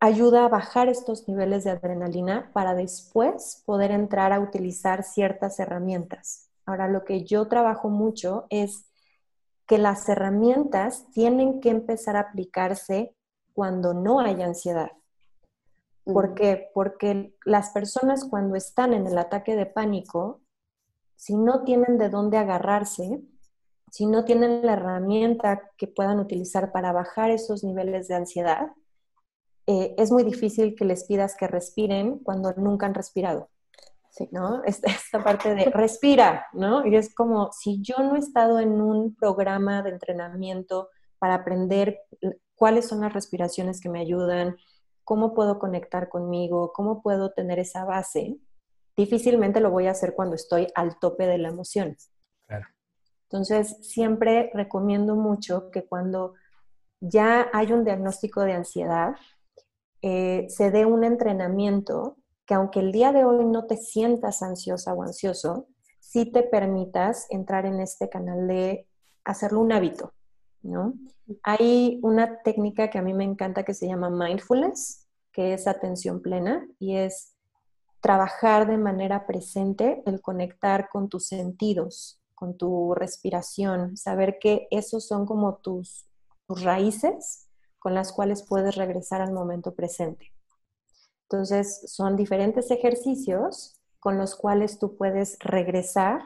ayuda 0.00 0.44
a 0.44 0.48
bajar 0.48 0.88
estos 0.88 1.28
niveles 1.28 1.64
de 1.64 1.70
adrenalina 1.70 2.50
para 2.52 2.74
después 2.74 3.62
poder 3.64 3.92
entrar 3.92 4.32
a 4.32 4.40
utilizar 4.40 5.04
ciertas 5.04 5.60
herramientas. 5.60 6.50
Ahora, 6.66 6.88
lo 6.88 7.04
que 7.04 7.24
yo 7.24 7.48
trabajo 7.48 7.88
mucho 7.88 8.46
es 8.50 8.91
que 9.72 9.78
las 9.78 10.06
herramientas 10.06 11.06
tienen 11.12 11.58
que 11.62 11.70
empezar 11.70 12.14
a 12.16 12.20
aplicarse 12.20 13.16
cuando 13.54 13.94
no 13.94 14.20
hay 14.20 14.42
ansiedad. 14.42 14.92
¿Por 16.04 16.34
qué? 16.34 16.68
Porque 16.74 17.34
las 17.46 17.70
personas 17.70 18.26
cuando 18.28 18.54
están 18.54 18.92
en 18.92 19.06
el 19.06 19.16
ataque 19.16 19.56
de 19.56 19.64
pánico, 19.64 20.42
si 21.16 21.38
no 21.38 21.64
tienen 21.64 21.96
de 21.96 22.10
dónde 22.10 22.36
agarrarse, 22.36 23.22
si 23.90 24.04
no 24.04 24.26
tienen 24.26 24.66
la 24.66 24.74
herramienta 24.74 25.62
que 25.78 25.86
puedan 25.86 26.20
utilizar 26.20 26.70
para 26.70 26.92
bajar 26.92 27.30
esos 27.30 27.64
niveles 27.64 28.08
de 28.08 28.16
ansiedad, 28.16 28.72
eh, 29.66 29.94
es 29.96 30.12
muy 30.12 30.22
difícil 30.22 30.74
que 30.74 30.84
les 30.84 31.04
pidas 31.04 31.34
que 31.34 31.46
respiren 31.46 32.18
cuando 32.18 32.52
nunca 32.58 32.84
han 32.84 32.92
respirado. 32.92 33.48
Sí. 34.12 34.28
¿no? 34.30 34.62
Esta, 34.64 34.90
esta 34.90 35.24
parte 35.24 35.54
de 35.54 35.64
respira, 35.66 36.46
¿no? 36.52 36.86
Y 36.86 36.96
es 36.96 37.14
como 37.14 37.50
si 37.52 37.80
yo 37.80 37.96
no 37.98 38.14
he 38.14 38.18
estado 38.18 38.60
en 38.60 38.80
un 38.80 39.14
programa 39.14 39.82
de 39.82 39.90
entrenamiento 39.90 40.90
para 41.18 41.34
aprender 41.34 42.00
cuáles 42.54 42.86
son 42.86 43.00
las 43.00 43.12
respiraciones 43.12 43.80
que 43.80 43.88
me 43.88 44.00
ayudan, 44.00 44.56
cómo 45.04 45.34
puedo 45.34 45.58
conectar 45.58 46.08
conmigo, 46.08 46.72
cómo 46.72 47.02
puedo 47.02 47.32
tener 47.32 47.58
esa 47.58 47.84
base, 47.84 48.36
difícilmente 48.96 49.60
lo 49.60 49.70
voy 49.70 49.86
a 49.86 49.92
hacer 49.92 50.14
cuando 50.14 50.36
estoy 50.36 50.68
al 50.74 50.98
tope 50.98 51.26
de 51.26 51.38
la 51.38 51.48
emoción. 51.48 51.96
Claro. 52.46 52.66
Entonces, 53.24 53.78
siempre 53.80 54.50
recomiendo 54.52 55.16
mucho 55.16 55.70
que 55.70 55.84
cuando 55.86 56.34
ya 57.00 57.48
hay 57.52 57.72
un 57.72 57.84
diagnóstico 57.84 58.42
de 58.42 58.52
ansiedad, 58.52 59.14
eh, 60.02 60.46
se 60.48 60.70
dé 60.70 60.84
un 60.84 61.02
entrenamiento 61.04 62.18
que 62.52 62.56
aunque 62.56 62.80
el 62.80 62.92
día 62.92 63.12
de 63.12 63.24
hoy 63.24 63.46
no 63.46 63.64
te 63.64 63.78
sientas 63.78 64.42
ansiosa 64.42 64.92
o 64.92 65.02
ansioso, 65.02 65.68
sí 66.00 66.30
te 66.30 66.42
permitas 66.42 67.26
entrar 67.30 67.64
en 67.64 67.80
este 67.80 68.10
canal 68.10 68.46
de 68.46 68.86
hacerlo 69.24 69.60
un 69.60 69.72
hábito, 69.72 70.12
¿no? 70.60 70.92
Hay 71.44 71.98
una 72.02 72.42
técnica 72.42 72.90
que 72.90 72.98
a 72.98 73.02
mí 73.02 73.14
me 73.14 73.24
encanta 73.24 73.62
que 73.62 73.72
se 73.72 73.86
llama 73.86 74.10
mindfulness, 74.10 75.08
que 75.32 75.54
es 75.54 75.66
atención 75.66 76.20
plena 76.20 76.68
y 76.78 76.96
es 76.96 77.34
trabajar 78.02 78.66
de 78.66 78.76
manera 78.76 79.26
presente 79.26 80.02
el 80.04 80.20
conectar 80.20 80.90
con 80.90 81.08
tus 81.08 81.28
sentidos, 81.28 82.20
con 82.34 82.58
tu 82.58 82.94
respiración, 82.94 83.96
saber 83.96 84.36
que 84.38 84.68
esos 84.70 85.06
son 85.06 85.24
como 85.24 85.56
tus, 85.56 86.06
tus 86.46 86.62
raíces 86.62 87.48
con 87.78 87.94
las 87.94 88.12
cuales 88.12 88.44
puedes 88.46 88.76
regresar 88.76 89.22
al 89.22 89.32
momento 89.32 89.74
presente. 89.74 90.34
Entonces, 91.32 91.90
son 91.90 92.14
diferentes 92.14 92.70
ejercicios 92.70 93.80
con 94.00 94.18
los 94.18 94.36
cuales 94.36 94.78
tú 94.78 94.98
puedes 94.98 95.38
regresar 95.40 96.20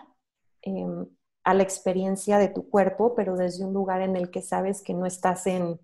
eh, 0.63 0.85
a 1.45 1.55
la 1.55 1.63
experiencia 1.63 2.39
de 2.39 2.49
tu 2.49 2.69
cuerpo, 2.69 3.15
pero 3.15 3.37
desde 3.37 3.65
un 3.65 3.73
lugar 3.73 4.01
en 4.01 4.17
el 4.17 4.33
que 4.33 4.43
sabes 4.43 4.83
que 4.83 4.95
no 4.95 5.07
estás 5.07 5.47
en, 5.47 5.79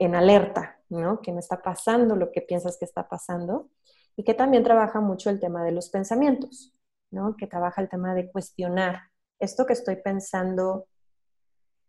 en 0.00 0.16
alerta, 0.16 0.80
¿no? 0.88 1.20
que 1.20 1.30
no 1.30 1.38
está 1.38 1.62
pasando 1.62 2.16
lo 2.16 2.32
que 2.32 2.40
piensas 2.40 2.76
que 2.76 2.84
está 2.84 3.08
pasando, 3.08 3.70
y 4.16 4.24
que 4.24 4.34
también 4.34 4.64
trabaja 4.64 5.00
mucho 5.00 5.30
el 5.30 5.38
tema 5.38 5.62
de 5.62 5.70
los 5.70 5.88
pensamientos, 5.88 6.74
¿no? 7.12 7.36
que 7.36 7.46
trabaja 7.46 7.80
el 7.80 7.88
tema 7.88 8.12
de 8.12 8.28
cuestionar 8.32 9.02
esto 9.38 9.66
que 9.66 9.74
estoy 9.74 9.96
pensando, 9.96 10.88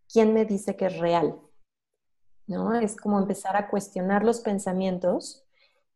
¿quién 0.07 0.35
me 0.35 0.45
dice 0.45 0.75
que 0.75 0.85
es 0.85 0.99
real? 0.99 1.39
¿No? 2.45 2.75
Es 2.75 2.95
como 2.95 3.17
empezar 3.17 3.55
a 3.55 3.69
cuestionar 3.69 4.23
los 4.23 4.41
pensamientos 4.41 5.41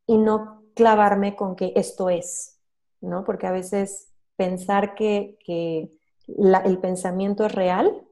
y 0.08 0.18
no 0.18 0.59
clavarme 0.76 1.36
con 1.36 1.56
que 1.56 1.74
esto 1.76 2.10
es, 2.10 2.60
¿no? 3.02 3.24
Porque 3.24 3.48
a 3.48 3.52
veces 3.52 4.14
pensar 4.36 4.96
que, 4.96 5.38
que 5.46 5.92
el 6.28 6.78
pensamiento 6.80 7.46
es 7.46 7.54
real 7.54 8.06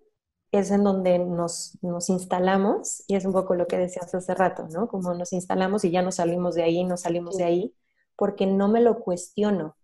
es 0.52 0.72
en 0.72 0.84
donde 0.84 1.20
nos, 1.20 1.78
nos, 1.82 2.10
instalamos 2.10 3.04
y 3.08 3.15
es 3.15 3.26
un 3.26 3.34
poco 3.34 3.56
lo 3.56 3.67
que 3.67 3.78
decías 3.78 4.13
hace 4.13 4.34
rato, 4.34 4.67
¿no? 4.70 4.88
Como 4.88 5.13
nos 5.13 5.34
instalamos 5.34 5.84
y 5.84 5.91
ya 5.91 6.02
no 6.02 6.12
salimos 6.12 6.56
de 6.56 6.63
ahí, 6.63 6.84
no 6.84 6.98
salimos 6.98 7.38
de 7.38 7.43
ahí, 7.43 7.76
porque 8.15 8.46
no 8.46 8.70
me 8.70 8.82
lo 8.82 9.00
cuestiono, 9.00 9.76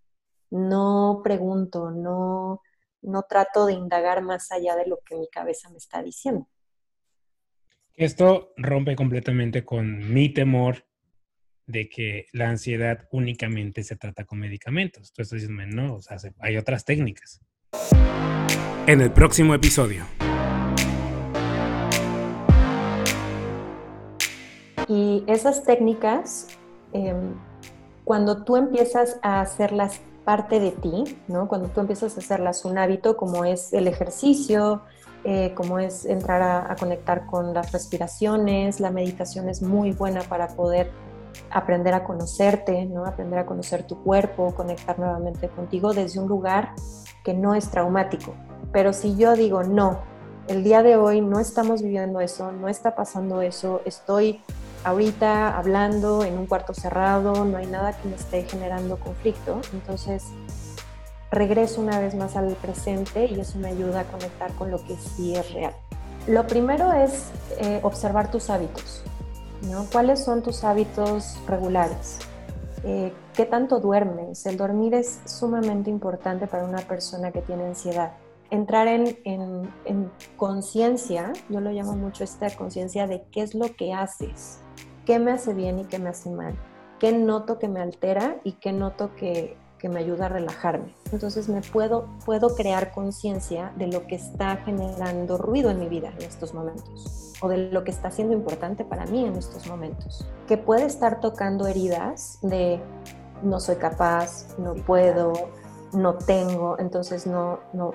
no 0.50 1.22
pregunto, 1.24 1.92
no, 1.92 2.62
no 3.02 3.24
trato 3.24 3.66
de 3.66 3.74
indagar 3.74 4.22
más 4.22 4.52
allá 4.52 4.76
de 4.76 4.88
lo 4.88 5.00
que 5.06 5.18
mi 5.18 5.28
cabeza 5.28 5.70
me 5.70 5.78
está 5.78 6.02
diciendo. 6.02 6.48
Esto 7.96 8.54
rompe 8.58 8.96
completamente 8.96 9.66
con 9.66 10.14
mi 10.14 10.34
temor 10.34 10.86
de 11.65 11.89
que 11.89 12.26
la 12.34 12.49
ansiedad 12.49 13.08
únicamente 13.12 13.84
se 13.84 13.95
trata 13.95 14.26
con 14.26 14.39
medicamentos. 14.39 15.12
Tú 15.13 15.21
estás 15.21 15.41
diciendo, 15.41 15.65
no, 15.67 15.95
o 15.95 16.02
sea, 16.02 16.17
hay 16.39 16.58
otras 16.58 16.86
técnicas. 16.86 17.41
En 18.86 19.02
el 19.02 19.12
próximo 19.12 19.54
episodio. 19.54 20.06
Y 24.88 25.23
esas 25.28 25.63
técnicas, 25.63 26.47
em, 26.91 27.36
cuando 28.04 28.43
tú 28.43 28.58
empiezas 28.58 29.17
a 29.21 29.41
hacerlas 29.41 30.02
parte 30.26 30.60
de 30.60 30.71
ti, 30.71 31.17
¿no? 31.28 31.47
cuando 31.47 31.69
tú 31.69 31.82
empiezas 31.82 32.15
a 32.15 32.19
hacerlas 32.19 32.65
un 32.65 32.78
hábito, 32.78 33.17
como 33.17 33.45
es 33.45 33.73
el 33.73 33.88
ejercicio, 33.88 34.82
eh, 35.26 35.54
como 35.56 35.80
es 35.80 36.06
entrar 36.06 36.41
a, 36.41 36.76
conectar 36.76 37.26
con 37.28 37.54
las 37.54 37.71
respiraciones, 37.71 38.80
la 38.80 38.91
meditación 38.91 39.47
es 39.47 39.62
muy 39.62 39.91
buena 39.91 40.21
para 40.23 40.49
poder 40.49 40.91
aprender 41.50 41.93
a 41.93 42.04
conocerte, 42.04 42.86
¿no? 42.86 43.06
aprender 43.06 43.39
a 43.39 43.46
conocer 43.46 43.84
tu 43.84 44.02
cuerpo, 44.04 44.54
conectar 44.56 44.98
nuevamente 45.00 45.50
contigo 45.50 45.93
desde 45.93 46.19
un 46.19 46.28
lugar 46.28 46.74
que 47.24 47.34
no 47.34 47.56
es 47.56 47.69
traumático. 47.69 48.34
Pero 48.72 48.93
si 48.93 49.15
yo 49.15 49.36
digo, 49.36 49.63
no, 49.63 50.00
el 50.48 50.63
día 50.63 50.84
de 50.84 50.98
hoy 50.98 51.22
no 51.22 51.39
estamos 51.39 51.82
viviendo 51.82 52.19
eso, 52.19 52.52
no 52.52 52.67
está 52.67 52.96
pasando 52.96 53.41
eso, 53.41 53.82
estoy 53.86 54.41
ahorita 54.84 55.58
hablando 55.58 56.24
en 56.24 56.38
un 56.38 56.46
cuarto 56.46 56.74
cerrado, 56.74 57.46
no 57.46 57.58
hay 57.58 57.67
nada 57.67 57.93
que 57.93 58.10
me 58.10 58.15
esté 58.15 58.43
generando 58.43 58.98
conflicto, 58.98 59.62
entonces 59.72 60.26
regreso 61.32 61.82
una 61.82 62.00
vez 62.00 62.15
más 62.15 62.36
al 62.36 62.54
presente 62.56 63.26
y 63.26 63.39
eso 63.39 63.58
me 63.58 63.69
ayuda 63.69 64.02
a 64.02 64.04
conectar 64.04 64.52
con 64.54 64.69
lo 64.69 64.84
que 64.84 64.96
sí 64.98 65.36
es 65.36 65.54
real. 65.54 65.74
Lo 66.28 66.48
primero 66.48 66.93
es 66.93 67.32
eh, 67.60 67.80
observar 67.84 68.32
tus 68.32 68.50
hábitos. 68.50 69.04
¿No? 69.69 69.86
¿Cuáles 69.91 70.23
son 70.23 70.41
tus 70.41 70.63
hábitos 70.63 71.38
regulares? 71.47 72.19
Eh, 72.84 73.13
¿Qué 73.34 73.45
tanto 73.45 73.80
duermes? 73.80 74.45
El 74.45 74.58
dormir 74.58 74.93
es 74.93 75.21
sumamente 75.26 75.89
importante 75.89 76.47
para 76.47 76.65
una 76.65 76.80
persona 76.80 77.32
que 77.32 77.41
tiene 77.41 77.65
ansiedad. 77.65 78.13
Entrar 78.49 78.88
en, 78.88 79.17
en 79.23 80.12
conciencia, 80.38 81.34
yo 81.49 81.60
lo 81.60 81.71
llamo 81.71 81.93
mucho 81.93 82.23
esta 82.23 82.49
conciencia 82.56 83.08
de 83.08 83.23
qué 83.32 83.41
es 83.41 83.56
lo 83.56 83.73
que 83.76 83.93
haces, 83.93 84.60
qué 85.06 85.17
me 85.17 85.32
hace 85.32 85.54
bien 85.54 85.80
y 85.80 85.86
qué 85.86 85.97
me 85.97 86.10
hace 86.10 86.30
mal, 86.30 86.56
qué 86.99 87.13
noto 87.13 87.58
que 87.58 87.67
me 87.67 87.80
altera 87.80 88.38
y 88.43 88.54
qué 88.54 88.71
noto 88.71 89.15
que, 89.15 89.58
que 89.80 89.89
me 89.89 90.02
ayuda 90.02 90.28
a 90.28 90.30
relajarme. 90.30 90.93
Entonces 91.12 91.49
me 91.49 91.62
puedo, 91.62 92.08
puedo 92.26 92.56
crear 92.56 92.91
conciencia 92.91 93.73
de 93.78 93.88
lo 93.88 94.06
que 94.06 94.15
está 94.15 94.58
generando 94.58 95.38
ruido 95.38 95.71
en 95.71 95.80
mi 95.80 95.88
vida 95.88 96.13
en 96.19 96.23
estos 96.23 96.54
momentos 96.54 97.33
o 97.44 97.50
de 97.50 97.70
lo 97.70 97.84
que 97.84 97.92
está 97.92 98.10
siendo 98.10 98.34
importante 98.34 98.86
para 98.86 99.06
mí 99.06 99.26
en 99.26 99.36
estos 99.36 99.68
momentos. 99.68 100.26
Que 100.48 100.58
puede 100.58 100.86
estar 100.86 101.20
tocando 101.20 101.68
heridas 101.68 102.40
de 102.42 102.80
no 103.44 103.60
soy 103.60 103.76
capaz, 103.76 104.58
no 104.58 104.76
puedo, 104.76 105.34
no 105.92 106.14
tengo, 106.16 106.80
entonces 106.80 107.28
no, 107.28 107.60
no, 107.74 107.94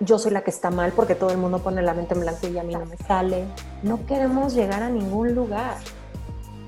yo 0.00 0.18
soy 0.18 0.32
la 0.32 0.40
que 0.40 0.50
está 0.50 0.70
mal 0.70 0.92
porque 0.96 1.14
todo 1.14 1.30
el 1.30 1.36
mundo 1.36 1.58
pone 1.58 1.82
la 1.82 1.92
mente 1.92 2.14
en 2.14 2.20
blanco 2.20 2.48
y 2.48 2.58
a 2.58 2.62
mí 2.62 2.72
no 2.72 2.86
me 2.86 2.96
sale. 2.96 3.44
No 3.82 4.06
queremos 4.06 4.54
llegar 4.54 4.82
a 4.82 4.88
ningún 4.88 5.34
lugar 5.34 5.76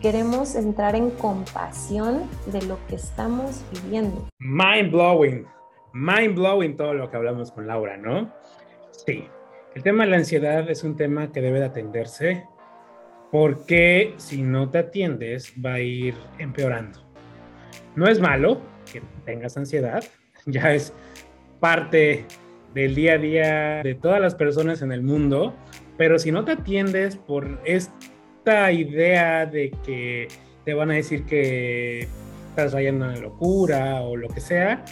queremos 0.03 0.57
entrar 0.57 0.97
en 0.97 1.11
compasión 1.11 2.29
de 2.47 2.61
lo 2.63 2.77
que 2.89 2.97
estamos 2.97 3.65
viviendo. 3.73 4.27
Mind 4.41 4.91
blowing, 4.91 5.47
mind 5.93 6.35
blowing 6.35 6.77
todo 6.77 6.93
lo 6.93 7.09
que 7.09 7.17
hablamos 7.17 7.53
con 7.53 7.69
Laura, 7.69 7.97
¿no? 7.97 8.29
Sí, 8.91 9.29
el 9.75 9.83
tema 9.83 10.05
de 10.05 10.11
la 10.11 10.17
ansiedad 10.19 10.69
es 10.71 10.85
un 10.85 10.97
tema 10.97 11.33
que 11.33 11.41
debe 11.41 11.59
de 11.59 11.67
atenderse 11.67 12.47
porque 13.31 14.15
si 14.19 14.43
no 14.43 14.69
te 14.69 14.79
atiendes 14.79 15.53
va 15.65 15.75
a 15.75 15.81
ir 15.81 16.15
empeorando. 16.39 17.01
No 17.97 18.07
es 18.07 18.21
malo 18.21 18.61
que 18.93 19.03
tengas 19.25 19.57
ansiedad, 19.57 20.05
ya 20.47 20.75
es 20.75 20.93
parte 21.61 22.27
del 22.75 22.95
día 22.95 23.15
a 23.15 23.19
día 23.19 23.83
de 23.83 23.95
todas 23.95 24.21
las 24.21 24.35
personas 24.35 24.83
en 24.83 24.93
el 24.93 25.03
mundo, 25.03 25.55
pero 25.97 26.19
si 26.19 26.31
no 26.31 26.45
te 26.45 26.53
atiendes 26.53 27.17
por 27.17 27.61
esta 27.65 28.73
idea 28.73 29.47
de 29.47 29.71
que 29.85 30.29
te 30.65 30.75
van 30.75 30.91
a 30.91 30.95
decir 30.95 31.25
que 31.25 32.09
estás 32.51 32.73
rayando 32.73 33.09
de 33.09 33.21
locura 33.21 34.03
o 34.03 34.17
lo 34.17 34.29
que 34.29 34.41
sea, 34.41 34.85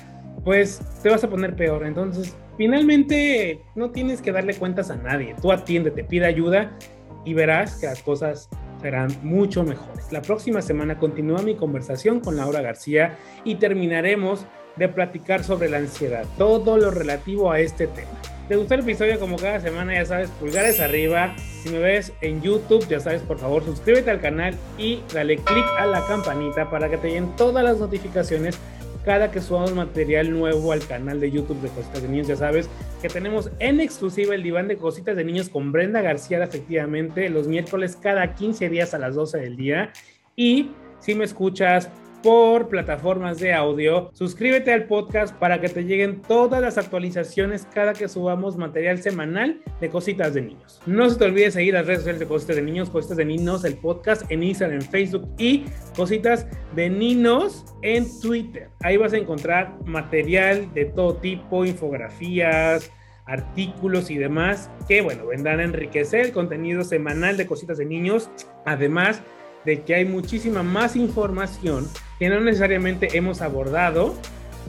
pues 0.44 0.80
te 1.02 1.10
vas 1.10 1.22
a 1.24 1.28
poner 1.28 1.54
peor. 1.56 1.86
Entonces, 1.86 2.36
finalmente 2.60 3.62
no 3.74 3.90
tienes 3.90 4.20
que 4.20 4.32
darle 4.32 4.52
cuentas 4.52 4.90
a 4.90 4.96
nadie. 4.96 5.34
Tú 5.40 5.50
atiéndete, 5.50 6.04
pide 6.04 6.26
ayuda 6.26 6.76
y 7.24 7.32
verás 7.32 7.76
que 7.76 7.86
las 7.86 8.02
cosas 8.02 8.50
serán 8.82 9.10
mucho 9.22 9.64
mejores. 9.64 10.12
La 10.12 10.20
próxima 10.20 10.60
semana 10.60 10.98
continúa 10.98 11.40
mi 11.40 11.54
conversación 11.54 12.20
con 12.20 12.36
Laura 12.36 12.60
García 12.60 13.16
y 13.44 13.54
terminaremos 13.54 14.44
de 14.76 14.90
platicar 14.90 15.42
sobre 15.42 15.70
la 15.70 15.78
ansiedad, 15.78 16.26
todo 16.36 16.76
lo 16.76 16.90
relativo 16.90 17.50
a 17.50 17.60
este 17.60 17.86
tema 17.86 18.20
te 18.50 18.56
gustó 18.56 18.74
el 18.74 18.80
episodio 18.80 19.20
como 19.20 19.36
cada 19.36 19.60
semana, 19.60 19.94
ya 19.94 20.04
sabes, 20.04 20.28
pulgares 20.30 20.80
arriba. 20.80 21.36
Si 21.62 21.68
me 21.68 21.78
ves 21.78 22.12
en 22.20 22.42
YouTube, 22.42 22.84
ya 22.88 22.98
sabes, 22.98 23.22
por 23.22 23.38
favor, 23.38 23.64
suscríbete 23.64 24.10
al 24.10 24.20
canal 24.20 24.56
y 24.76 25.04
dale 25.14 25.36
click 25.36 25.64
a 25.78 25.86
la 25.86 26.04
campanita 26.08 26.68
para 26.68 26.88
que 26.90 26.96
te 26.96 27.06
lleguen 27.06 27.36
todas 27.36 27.62
las 27.62 27.78
notificaciones 27.78 28.58
cada 29.04 29.30
que 29.30 29.40
subamos 29.40 29.74
material 29.74 30.30
nuevo 30.30 30.72
al 30.72 30.86
canal 30.86 31.20
de 31.20 31.30
YouTube 31.30 31.60
de 31.60 31.68
Cositas 31.68 32.02
de 32.02 32.08
Niños. 32.08 32.28
Ya 32.28 32.36
sabes 32.36 32.68
que 33.00 33.08
tenemos 33.08 33.50
en 33.58 33.80
exclusiva 33.80 34.34
el 34.34 34.42
diván 34.42 34.68
de 34.68 34.76
Cositas 34.76 35.16
de 35.16 35.24
Niños 35.24 35.48
con 35.48 35.72
Brenda 35.72 36.02
García, 36.02 36.42
efectivamente, 36.42 37.28
los 37.28 37.48
miércoles 37.48 37.96
cada 38.00 38.34
15 38.34 38.68
días 38.68 38.94
a 38.94 38.98
las 38.98 39.14
12 39.14 39.38
del 39.38 39.56
día. 39.56 39.92
Y 40.36 40.70
si 41.00 41.14
me 41.14 41.24
escuchas 41.24 41.90
por 42.22 42.68
plataformas 42.68 43.38
de 43.38 43.52
audio. 43.52 44.10
Suscríbete 44.12 44.72
al 44.72 44.84
podcast 44.84 45.34
para 45.36 45.60
que 45.60 45.68
te 45.68 45.84
lleguen 45.84 46.22
todas 46.22 46.60
las 46.60 46.78
actualizaciones 46.78 47.66
cada 47.72 47.92
que 47.92 48.08
subamos 48.08 48.56
material 48.56 49.00
semanal 49.02 49.60
de 49.80 49.88
Cositas 49.88 50.34
de 50.34 50.42
Niños. 50.42 50.80
No 50.86 51.08
se 51.08 51.18
te 51.18 51.24
olvide 51.24 51.50
seguir 51.50 51.74
las 51.74 51.86
redes 51.86 52.00
sociales 52.00 52.20
de 52.20 52.26
Cositas 52.26 52.56
de 52.56 52.62
Niños, 52.62 52.90
Cositas 52.90 53.16
de 53.16 53.24
Niños, 53.24 53.64
el 53.64 53.76
podcast 53.76 54.30
en 54.30 54.42
Instagram, 54.42 54.80
en 54.80 54.86
Facebook 54.86 55.28
y 55.38 55.64
Cositas 55.96 56.46
de 56.74 56.90
Niños 56.90 57.64
en 57.82 58.06
Twitter. 58.20 58.68
Ahí 58.80 58.96
vas 58.96 59.12
a 59.12 59.18
encontrar 59.18 59.76
material 59.84 60.72
de 60.74 60.86
todo 60.86 61.16
tipo, 61.16 61.64
infografías, 61.64 62.90
artículos 63.26 64.10
y 64.10 64.18
demás 64.18 64.70
que, 64.88 65.02
bueno, 65.02 65.26
vendrán 65.26 65.60
a 65.60 65.64
enriquecer 65.64 66.26
el 66.26 66.32
contenido 66.32 66.82
semanal 66.82 67.36
de 67.36 67.46
Cositas 67.46 67.78
de 67.78 67.86
Niños. 67.86 68.28
Además, 68.66 69.22
de 69.64 69.82
que 69.82 69.94
hay 69.94 70.04
muchísima 70.04 70.62
más 70.62 70.96
información 70.96 71.88
que 72.18 72.28
no 72.28 72.40
necesariamente 72.40 73.16
hemos 73.16 73.42
abordado 73.42 74.14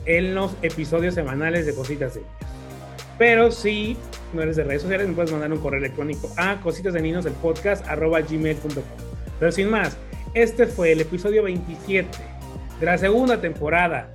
en 0.04 0.34
los 0.34 0.56
episodios 0.62 1.14
semanales 1.14 1.66
de 1.66 1.74
Cositas 1.74 2.14
de 2.14 2.20
Niños. 2.20 2.36
Pero 3.18 3.50
si 3.50 3.96
no 4.32 4.42
eres 4.42 4.56
de 4.56 4.64
redes 4.64 4.82
sociales, 4.82 5.06
me 5.06 5.14
puedes 5.14 5.30
mandar 5.30 5.52
un 5.52 5.58
correo 5.58 5.78
electrónico 5.78 6.28
a 6.36 6.60
cositas 6.60 6.94
de 6.94 7.02
niños 7.02 7.26
el 7.26 7.34
podcast 7.34 7.86
arroba 7.86 8.20
gmail.com. 8.20 8.82
Pero 9.38 9.52
sin 9.52 9.70
más, 9.70 9.96
este 10.34 10.66
fue 10.66 10.92
el 10.92 11.00
episodio 11.00 11.42
27 11.42 12.08
de 12.80 12.86
la 12.86 12.98
segunda 12.98 13.40
temporada. 13.40 14.10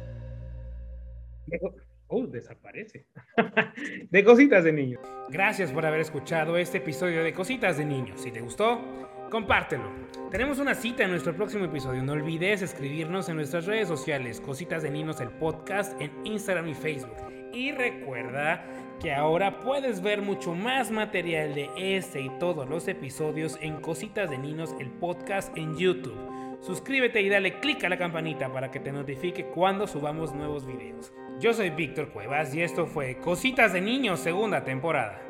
Oh, 2.08 2.26
desaparece. 2.26 3.06
de 4.10 4.24
Cositas 4.24 4.64
de 4.64 4.74
Niños. 4.74 5.02
Gracias 5.30 5.72
por 5.72 5.86
haber 5.86 6.00
escuchado 6.00 6.58
este 6.58 6.78
episodio 6.80 7.24
de 7.24 7.34
Cositas 7.34 7.78
de 7.78 7.86
Niños. 7.86 8.22
Si 8.22 8.32
te 8.32 8.42
gustó, 8.42 8.82
compártelo. 9.30 9.84
Tenemos 10.32 10.60
una 10.60 10.76
cita 10.76 11.04
en 11.04 11.12
nuestro 11.12 11.36
próximo 11.36 11.66
episodio. 11.66 12.04
No 12.04 12.14
olvides 12.14 12.62
escribirnos 12.62 13.30
en 13.30 13.38
nuestras 13.38 13.66
redes 13.66 13.88
sociales, 13.88 14.42
Cositas 14.42 14.84
de 14.84 14.92
Ninos, 14.92 15.22
el 15.22 15.30
podcast, 15.30 16.00
en 16.02 16.12
Instagram 16.26 16.68
y 16.68 16.74
Facebook. 16.74 17.16
Y 17.54 17.72
recuerda 17.72 18.66
que 19.00 19.14
ahora 19.14 19.60
puedes 19.60 20.02
ver 20.02 20.22
mucho 20.22 20.54
más 20.54 20.92
material 20.92 21.56
de 21.56 21.70
este 21.78 22.22
y 22.22 22.30
todos 22.40 22.68
los 22.68 22.88
episodios 22.88 23.58
en 23.62 23.80
Cositas 23.80 24.30
de 24.30 24.38
Ninos, 24.38 24.76
el 24.80 24.90
podcast 24.90 25.56
en 25.58 25.78
YouTube. 25.78 26.18
Suscríbete 26.62 27.22
y 27.22 27.30
dale 27.30 27.60
click 27.60 27.84
a 27.84 27.90
la 27.90 27.98
campanita 27.98 28.52
para 28.52 28.72
que 28.72 28.80
te 28.80 28.92
notifique 28.92 29.46
cuando 29.46 29.88
subamos 29.88 30.34
nuevos 30.34 30.66
videos. 30.66 31.14
Yo 31.40 31.54
soy 31.54 31.70
Víctor 31.70 32.10
Cuevas 32.10 32.54
y 32.56 32.62
esto 32.62 32.88
fue 32.88 33.18
Cositas 33.20 33.74
de 33.74 33.82
Niños 33.82 34.20
segunda 34.20 34.64
temporada. 34.64 35.27